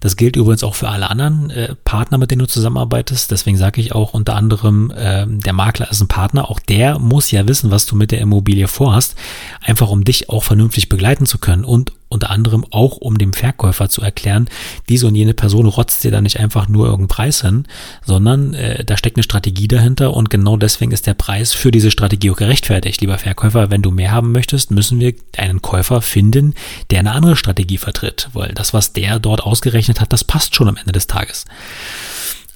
das 0.00 0.16
gilt 0.16 0.36
übrigens 0.36 0.64
auch 0.64 0.74
für 0.74 0.88
alle 0.88 1.10
anderen 1.10 1.50
äh, 1.50 1.74
Partner, 1.84 2.18
mit 2.18 2.30
denen 2.30 2.40
du 2.40 2.46
zusammenarbeitest, 2.46 3.30
deswegen 3.30 3.56
sage 3.56 3.80
ich 3.80 3.94
auch 3.94 4.14
unter 4.14 4.36
anderem, 4.36 4.90
äh, 4.90 5.26
der 5.26 5.52
Makler 5.52 5.90
ist 5.90 6.00
ein 6.00 6.08
Partner, 6.08 6.50
auch 6.50 6.60
der 6.60 6.98
muss 6.98 7.30
ja 7.30 7.46
wissen, 7.46 7.70
was 7.70 7.86
du 7.86 7.96
mit 7.96 8.10
der 8.10 8.20
Immobilie 8.20 8.68
vorhast, 8.68 9.16
einfach 9.60 9.88
um 9.88 10.04
dich 10.04 10.30
auch 10.30 10.42
vernünftig 10.42 10.88
begleiten 10.88 11.26
zu 11.26 11.38
können 11.38 11.64
und 11.64 11.92
unter 12.14 12.30
anderem 12.30 12.64
auch, 12.70 12.96
um 12.96 13.18
dem 13.18 13.32
Verkäufer 13.32 13.88
zu 13.88 14.00
erklären, 14.00 14.48
diese 14.88 15.06
und 15.08 15.16
jene 15.16 15.34
Person 15.34 15.66
rotzt 15.66 16.04
dir 16.04 16.12
da 16.12 16.20
nicht 16.20 16.38
einfach 16.38 16.68
nur 16.68 16.86
irgendeinen 16.86 17.08
Preis 17.08 17.42
hin, 17.42 17.66
sondern 18.06 18.54
äh, 18.54 18.84
da 18.84 18.96
steckt 18.96 19.16
eine 19.16 19.24
Strategie 19.24 19.68
dahinter 19.68 20.14
und 20.14 20.30
genau 20.30 20.56
deswegen 20.56 20.92
ist 20.92 21.06
der 21.06 21.14
Preis 21.14 21.52
für 21.52 21.72
diese 21.72 21.90
Strategie 21.90 22.30
auch 22.30 22.36
gerechtfertigt. 22.44 23.00
Lieber 23.00 23.16
Verkäufer, 23.16 23.70
wenn 23.70 23.80
du 23.80 23.90
mehr 23.90 24.12
haben 24.12 24.30
möchtest, 24.30 24.70
müssen 24.70 25.00
wir 25.00 25.14
einen 25.38 25.62
Käufer 25.62 26.02
finden, 26.02 26.54
der 26.90 27.00
eine 27.00 27.12
andere 27.12 27.36
Strategie 27.36 27.78
vertritt, 27.78 28.28
weil 28.34 28.52
das, 28.52 28.74
was 28.74 28.92
der 28.92 29.18
dort 29.18 29.42
ausgerechnet 29.42 30.00
hat, 30.00 30.12
das 30.12 30.24
passt 30.24 30.54
schon 30.54 30.68
am 30.68 30.76
Ende 30.76 30.92
des 30.92 31.06
Tages. 31.06 31.46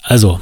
Also, 0.02 0.40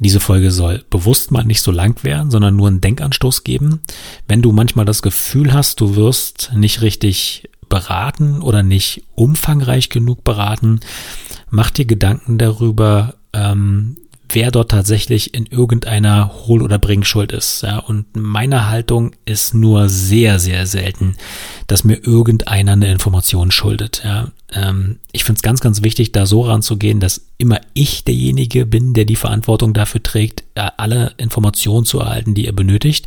diese 0.00 0.20
Folge 0.20 0.50
soll 0.50 0.84
bewusst 0.90 1.30
mal 1.30 1.44
nicht 1.44 1.62
so 1.62 1.70
lang 1.70 2.04
werden, 2.04 2.30
sondern 2.30 2.54
nur 2.54 2.68
einen 2.68 2.82
Denkanstoß 2.82 3.44
geben. 3.44 3.80
Wenn 4.28 4.42
du 4.42 4.52
manchmal 4.52 4.84
das 4.84 5.00
Gefühl 5.00 5.54
hast, 5.54 5.80
du 5.80 5.96
wirst 5.96 6.52
nicht 6.54 6.82
richtig 6.82 7.48
beraten 7.70 8.42
oder 8.42 8.62
nicht 8.62 9.04
umfangreich 9.14 9.88
genug 9.88 10.22
beraten, 10.22 10.80
mach 11.48 11.70
dir 11.70 11.86
Gedanken 11.86 12.36
darüber, 12.36 13.14
ähm, 13.32 13.96
wer 14.28 14.50
dort 14.50 14.70
tatsächlich 14.70 15.34
in 15.34 15.46
irgendeiner 15.46 16.32
Hohl- 16.46 16.62
oder 16.62 16.78
Bringschuld 16.78 17.32
ist. 17.32 17.62
Ja, 17.62 17.78
und 17.78 18.06
meine 18.16 18.68
Haltung 18.68 19.12
ist 19.24 19.54
nur 19.54 19.88
sehr, 19.88 20.38
sehr 20.38 20.66
selten, 20.66 21.16
dass 21.66 21.84
mir 21.84 21.96
irgendeiner 22.04 22.72
eine 22.72 22.90
Information 22.90 23.50
schuldet. 23.50 24.02
Ja. 24.04 24.28
Ähm, 24.54 24.98
ich 25.12 25.24
finde 25.24 25.38
es 25.38 25.42
ganz, 25.42 25.60
ganz 25.60 25.82
wichtig, 25.82 26.12
da 26.12 26.26
so 26.26 26.42
ranzugehen, 26.42 27.00
dass 27.00 27.26
immer 27.38 27.60
ich 27.74 28.04
derjenige 28.04 28.66
bin, 28.66 28.94
der 28.94 29.04
die 29.04 29.16
Verantwortung 29.16 29.72
dafür 29.72 30.02
trägt, 30.02 30.44
äh, 30.54 30.70
alle 30.76 31.12
Informationen 31.16 31.86
zu 31.86 32.00
erhalten, 32.00 32.34
die 32.34 32.46
er 32.46 32.52
benötigt 32.52 33.06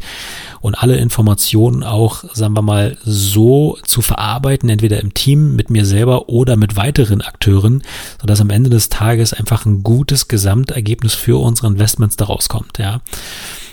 und 0.62 0.76
alle 0.76 0.98
Informationen 0.98 1.84
auch, 1.84 2.24
sagen 2.34 2.56
wir 2.56 2.62
mal, 2.62 2.98
so 3.04 3.78
zu 3.84 4.02
verarbeiten, 4.02 4.70
entweder 4.70 5.00
im 5.02 5.14
Team 5.14 5.56
mit 5.56 5.70
mir 5.70 5.86
selber 5.86 6.30
oder 6.30 6.56
mit 6.56 6.76
weiteren 6.76 7.22
Akteuren, 7.22 7.84
sodass 8.20 8.42
am 8.42 8.50
Ende 8.50 8.70
des 8.70 8.90
Tages 8.90 9.34
einfach 9.34 9.66
ein 9.66 9.84
gutes 9.84 10.28
Gesamtergebnis 10.28 11.14
für 11.14 11.40
unsere 11.40 11.68
Investments 11.68 12.16
daraus 12.16 12.50
kommt, 12.50 12.80
ja. 12.80 13.02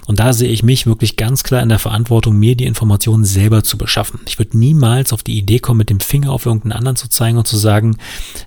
Und 0.07 0.19
da 0.19 0.33
sehe 0.33 0.51
ich 0.51 0.62
mich 0.62 0.87
wirklich 0.87 1.17
ganz 1.17 1.45
klar 1.45 1.62
in 1.62 1.69
der 1.69 1.79
Verantwortung, 1.79 2.37
mir 2.37 2.57
die 2.57 2.67
Informationen 2.67 3.25
selber 3.25 3.62
zu 3.62 3.79
beschaffen. 3.79 4.21
Ich 4.27 4.38
würde 4.38 4.59
niemals 4.59 5.12
auf 5.12 5.23
die 5.23 5.38
Idee 5.38 5.61
kommen, 5.61 5.79
mit 5.79 5.91
dem 5.91 6.01
Finger 6.01 6.33
auf 6.33 6.47
irgendeinen 6.47 6.73
anderen 6.73 6.97
zu 6.97 7.09
zeigen 7.09 7.38
und 7.38 7.47
zu 7.47 7.57
sagen, 7.57 7.97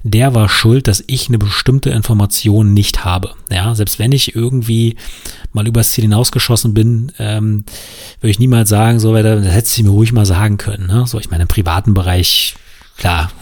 der 0.03 0.33
war 0.33 0.49
schuld, 0.49 0.87
dass 0.87 1.03
ich 1.07 1.29
eine 1.29 1.37
bestimmte 1.37 1.91
Information 1.91 2.73
nicht 2.73 3.05
habe. 3.05 3.31
Ja, 3.51 3.73
selbst 3.73 3.99
wenn 3.99 4.11
ich 4.11 4.35
irgendwie 4.35 4.95
mal 5.53 5.67
übers 5.67 5.91
Ziel 5.91 6.03
hinausgeschossen 6.03 6.73
bin, 6.73 7.11
ähm, 7.19 7.63
würde 8.19 8.31
ich 8.31 8.39
niemals 8.39 8.69
sagen, 8.69 8.99
so, 8.99 9.13
das 9.13 9.45
hättest 9.45 9.77
du 9.77 9.83
mir 9.83 9.89
ruhig 9.89 10.11
mal 10.11 10.25
sagen 10.25 10.57
können. 10.57 10.87
Ne? 10.87 11.05
So, 11.07 11.19
ich 11.19 11.29
meine, 11.29 11.43
im 11.43 11.47
privaten 11.47 11.93
Bereich 11.93 12.55
klar. 12.97 13.31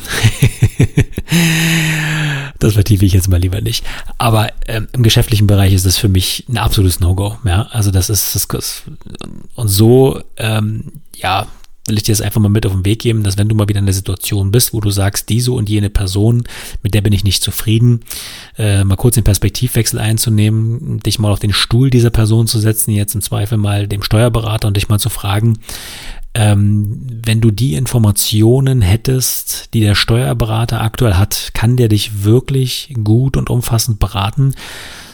das 2.60 2.74
vertiefe 2.74 3.06
ich 3.06 3.14
jetzt 3.14 3.30
mal 3.30 3.40
lieber 3.40 3.62
nicht. 3.62 3.86
Aber 4.18 4.52
ähm, 4.68 4.88
im 4.94 5.04
geschäftlichen 5.04 5.48
Bereich 5.48 5.74
ist 5.74 5.86
das 5.86 5.98
für 5.98 6.10
mich 6.10 6.46
ein 6.50 6.58
absolutes 6.58 7.00
No-Go. 7.00 7.38
Ja, 7.46 7.68
also 7.72 7.92
das 7.92 8.10
ist 8.10 8.36
das 8.36 8.84
und 9.56 9.68
so, 9.68 10.22
ähm, 10.38 11.02
ja, 11.16 11.48
will 11.88 11.98
ich 11.98 12.04
dir 12.04 12.14
das 12.14 12.22
einfach 12.22 12.40
mal 12.40 12.50
mit 12.50 12.66
auf 12.66 12.72
den 12.72 12.86
Weg 12.86 13.00
geben, 13.00 13.24
dass 13.24 13.38
wenn 13.38 13.50
du 13.50 13.56
mal 13.56 13.68
wieder 13.68 13.80
in 13.80 13.86
der 13.86 13.94
Situation 13.94 14.52
bist, 14.52 14.74
wo 14.74 14.80
du 14.80 14.90
sagst, 14.90 15.28
diese 15.28 15.52
und 15.52 15.70
jene 15.70 15.90
Person, 15.90 16.44
mit 16.82 16.94
der 16.94 17.02
bin 17.02 17.12
ich 17.12 17.26
nicht 17.26 17.44
zufrieden, 17.44 18.02
äh, 18.58 18.86
mal 18.86 18.96
kurz 18.96 19.16
den 19.16 19.26
Perspektivwechsel 19.26 20.00
einzunehmen, 20.00 21.00
dich 21.00 21.20
mal 21.20 21.32
auf 21.32 21.40
den 21.40 21.52
Stuhl 21.52 21.90
dieser 21.90 22.10
Person 22.10 22.48
zu 22.48 22.60
setzen, 22.60 22.92
jetzt 22.92 23.16
im 23.16 23.22
Zweifel 23.22 23.58
mal 23.58 23.88
dem 23.88 24.02
Steuerberater 24.02 24.70
und 24.70 24.78
dich 24.78 24.88
mal 24.88 25.00
zu 25.00 25.10
fragen, 25.10 25.60
ähm, 26.36 27.06
wenn 27.24 27.42
du 27.42 27.52
die 27.52 27.76
Informationen 27.76 28.82
hättest, 28.82 29.74
die 29.74 29.82
der 29.82 29.96
Steuerberater 29.96 30.82
aktuell 30.82 31.14
hat, 31.14 31.52
kann 31.54 31.78
der 31.78 31.90
dich 31.90 32.24
wirklich 32.24 32.94
gut 33.04 33.38
und 33.38 33.50
umfassend 33.52 34.00
beraten, 34.00 34.56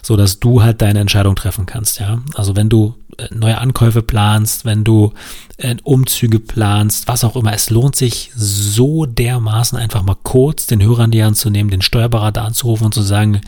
so 0.02 0.16
dass 0.16 0.40
du 0.40 0.64
halt 0.64 0.82
deine 0.82 1.00
Entscheidung 1.00 1.36
treffen 1.36 1.66
kannst, 1.66 2.00
ja. 2.00 2.20
Also 2.36 2.56
wenn 2.56 2.70
du 2.70 2.96
äh, 3.18 3.28
neue 3.36 3.58
Ankäufe 3.58 4.02
planst, 4.02 4.64
wenn 4.64 4.86
du 4.86 5.14
äh, 5.58 5.76
Umzüge 5.84 6.40
planst, 6.40 7.10
was 7.10 7.26
auch 7.26 7.36
immer, 7.36 7.54
es 7.54 7.70
lohnt 7.70 7.98
sich 7.98 8.32
so 8.34 9.06
dermaßen 9.06 9.78
einfach 9.78 10.04
mal 10.04 10.18
kurz 10.24 10.68
den 10.68 10.82
Hörer 10.82 11.04
an 11.04 11.12
die 11.12 11.24
Hand 11.24 11.36
zu 11.36 11.50
nehmen, 11.50 11.70
den 11.70 11.82
Steuerberater 11.82 12.44
anzurufen 12.44 12.86
und 12.86 12.94
zu 12.94 13.02
sagen, 13.02 13.42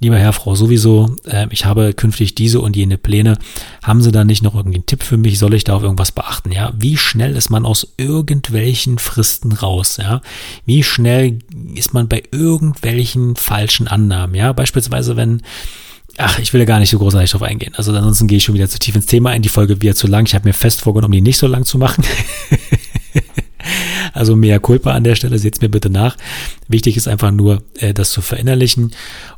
lieber 0.00 0.18
Herr, 0.18 0.32
Frau 0.32 0.54
sowieso, 0.54 1.16
äh, 1.26 1.46
ich 1.50 1.64
habe 1.64 1.92
künftig 1.92 2.34
diese 2.34 2.60
und 2.60 2.76
jene 2.76 2.98
Pläne. 2.98 3.38
Haben 3.82 4.02
Sie 4.02 4.12
da 4.12 4.24
nicht 4.24 4.42
noch 4.42 4.54
irgendwie 4.54 4.76
einen 4.76 4.86
Tipp 4.86 5.02
für 5.02 5.16
mich? 5.16 5.38
Soll 5.38 5.54
ich 5.54 5.64
da 5.64 5.74
auf 5.74 5.82
irgendwas 5.82 6.12
beachten? 6.12 6.52
Ja, 6.52 6.72
wie 6.76 6.96
schnell 6.96 7.36
ist 7.36 7.50
man 7.50 7.64
aus 7.64 7.94
irgendwelchen 7.96 8.98
Fristen 8.98 9.52
raus? 9.52 9.98
Ja, 9.98 10.20
wie 10.64 10.82
schnell 10.82 11.38
ist 11.74 11.94
man 11.94 12.08
bei 12.08 12.22
irgendwelchen 12.30 13.36
falschen 13.36 13.88
Annahmen? 13.88 14.34
Ja, 14.34 14.52
beispielsweise, 14.52 15.16
wenn 15.16 15.42
Ach, 16.18 16.38
ich 16.38 16.54
will 16.54 16.60
ja 16.60 16.64
gar 16.64 16.78
nicht 16.78 16.88
so 16.88 16.98
großartig 16.98 17.30
drauf 17.30 17.42
eingehen. 17.42 17.74
Also 17.76 17.92
ansonsten 17.92 18.26
gehe 18.26 18.38
ich 18.38 18.44
schon 18.44 18.54
wieder 18.54 18.70
zu 18.70 18.78
tief 18.78 18.94
ins 18.94 19.04
Thema 19.04 19.30
ein. 19.30 19.42
Die 19.42 19.50
Folge 19.50 19.82
wird 19.82 19.98
zu 19.98 20.06
lang. 20.06 20.24
Ich 20.24 20.34
habe 20.34 20.48
mir 20.48 20.54
fest 20.54 20.80
vorgenommen, 20.80 21.12
die 21.12 21.20
nicht 21.20 21.36
so 21.36 21.46
lang 21.46 21.66
zu 21.66 21.76
machen. 21.76 22.04
Also 24.16 24.34
mehr 24.34 24.60
Culpa 24.60 24.92
an 24.92 25.04
der 25.04 25.14
Stelle, 25.14 25.38
seht's 25.38 25.60
mir 25.60 25.68
bitte 25.68 25.90
nach. 25.90 26.16
Wichtig 26.68 26.96
ist 26.96 27.06
einfach 27.06 27.30
nur, 27.30 27.62
äh, 27.74 27.92
das 27.92 28.12
zu 28.12 28.22
verinnerlichen 28.22 28.92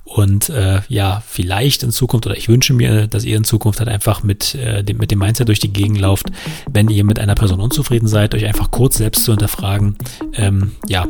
und 0.09 0.49
äh, 0.49 0.81
ja, 0.89 1.23
vielleicht 1.27 1.83
in 1.83 1.91
Zukunft, 1.91 2.27
oder 2.27 2.37
ich 2.37 2.49
wünsche 2.49 2.73
mir, 2.73 3.07
dass 3.07 3.25
ihr 3.25 3.37
in 3.37 3.45
Zukunft 3.45 3.79
halt 3.79 3.91
einfach 3.91 4.23
mit, 4.23 4.55
äh, 4.55 4.83
dem, 4.83 4.97
mit 4.97 5.11
dem 5.11 5.19
Mindset 5.19 5.49
durch 5.49 5.61
die 5.61 5.73
Gegend 5.73 6.01
lauft, 6.01 6.29
wenn 6.73 6.89
ihr 6.89 7.05
mit 7.05 7.19
einer 7.19 7.35
Person 7.35 7.61
unzufrieden 7.61 8.09
seid, 8.09 8.35
euch 8.35 8.47
einfach 8.47 8.71
kurz 8.71 8.97
selbst 8.97 9.25
zu 9.25 9.33
hinterfragen, 9.33 9.97
ähm, 10.35 10.73
ja, 10.89 11.07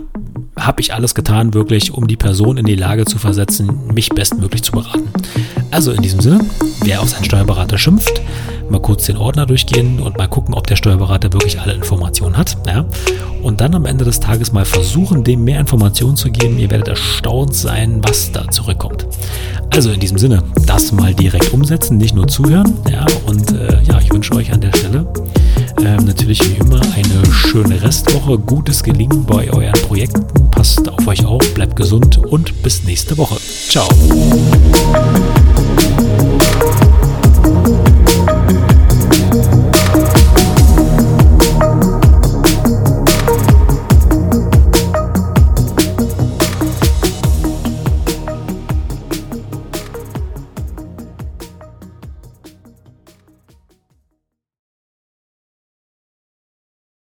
habe 0.59 0.81
ich 0.81 0.95
alles 0.95 1.15
getan, 1.15 1.55
wirklich, 1.55 1.93
um 1.95 2.09
die 2.09 2.17
Person 2.17 2.57
in 2.57 2.67
die 2.67 2.75
Lage 2.75 3.05
zu 3.05 3.19
versetzen, 3.19 3.87
mich 3.95 4.09
bestmöglich 4.09 4.65
zu 4.65 4.73
beraten. 4.73 5.09
Also 5.71 5.93
in 5.93 6.03
diesem 6.03 6.21
Sinne, 6.21 6.41
wer 6.83 7.01
auf 7.01 7.09
seinen 7.09 7.25
Steuerberater 7.25 7.79
schimpft, 7.79 8.21
mal 8.69 8.81
kurz 8.81 9.07
den 9.07 9.17
Ordner 9.17 9.47
durchgehen 9.47 10.01
und 10.01 10.19
mal 10.19 10.29
gucken, 10.29 10.55
ob 10.55 10.67
der 10.67 10.77
Steuerberater 10.77 11.33
wirklich 11.33 11.61
alle 11.61 11.73
Informationen 11.73 12.37
hat. 12.37 12.57
Ja? 12.67 12.85
Und 13.43 13.61
dann 13.61 13.75
am 13.75 13.87
Ende 13.87 14.05
des 14.05 14.19
Tages 14.21 14.53
mal 14.53 14.65
versuchen, 14.65 15.25
dem 15.25 15.45
mehr 15.45 15.61
Informationen 15.61 16.17
zu 16.17 16.31
geben. 16.31 16.59
Ihr 16.59 16.71
werdet 16.71 16.89
erstaunt 16.89 17.55
sein, 17.55 18.01
was 18.03 18.33
da 18.33 18.49
zurückkommt. 18.51 18.88
Also 19.71 19.91
in 19.91 20.01
diesem 20.01 20.19
Sinne, 20.19 20.43
das 20.67 20.93
mal 20.93 21.15
direkt 21.15 21.53
umsetzen, 21.53 21.99
nicht 21.99 22.15
nur 22.15 22.27
zuhören. 22.27 22.73
Ja? 22.91 23.07
Und 23.27 23.53
äh, 23.53 23.83
ja, 23.83 24.01
ich 24.01 24.13
wünsche 24.13 24.35
euch 24.35 24.53
an 24.53 24.61
der 24.61 24.73
Stelle 24.77 25.07
ähm, 25.85 26.05
natürlich 26.05 26.41
wie 26.49 26.57
immer 26.57 26.81
eine 26.81 27.33
schöne 27.33 27.81
Restwoche, 27.83 28.39
gutes 28.39 28.83
Gelingen 28.83 29.25
bei 29.25 29.51
euren 29.51 29.73
Projekten. 29.83 30.25
Passt 30.51 30.89
auf 30.89 31.07
euch 31.07 31.25
auf, 31.25 31.55
bleibt 31.55 31.77
gesund 31.77 32.19
und 32.19 32.63
bis 32.63 32.85
nächste 32.85 33.17
Woche. 33.17 33.37
Ciao. 33.69 33.89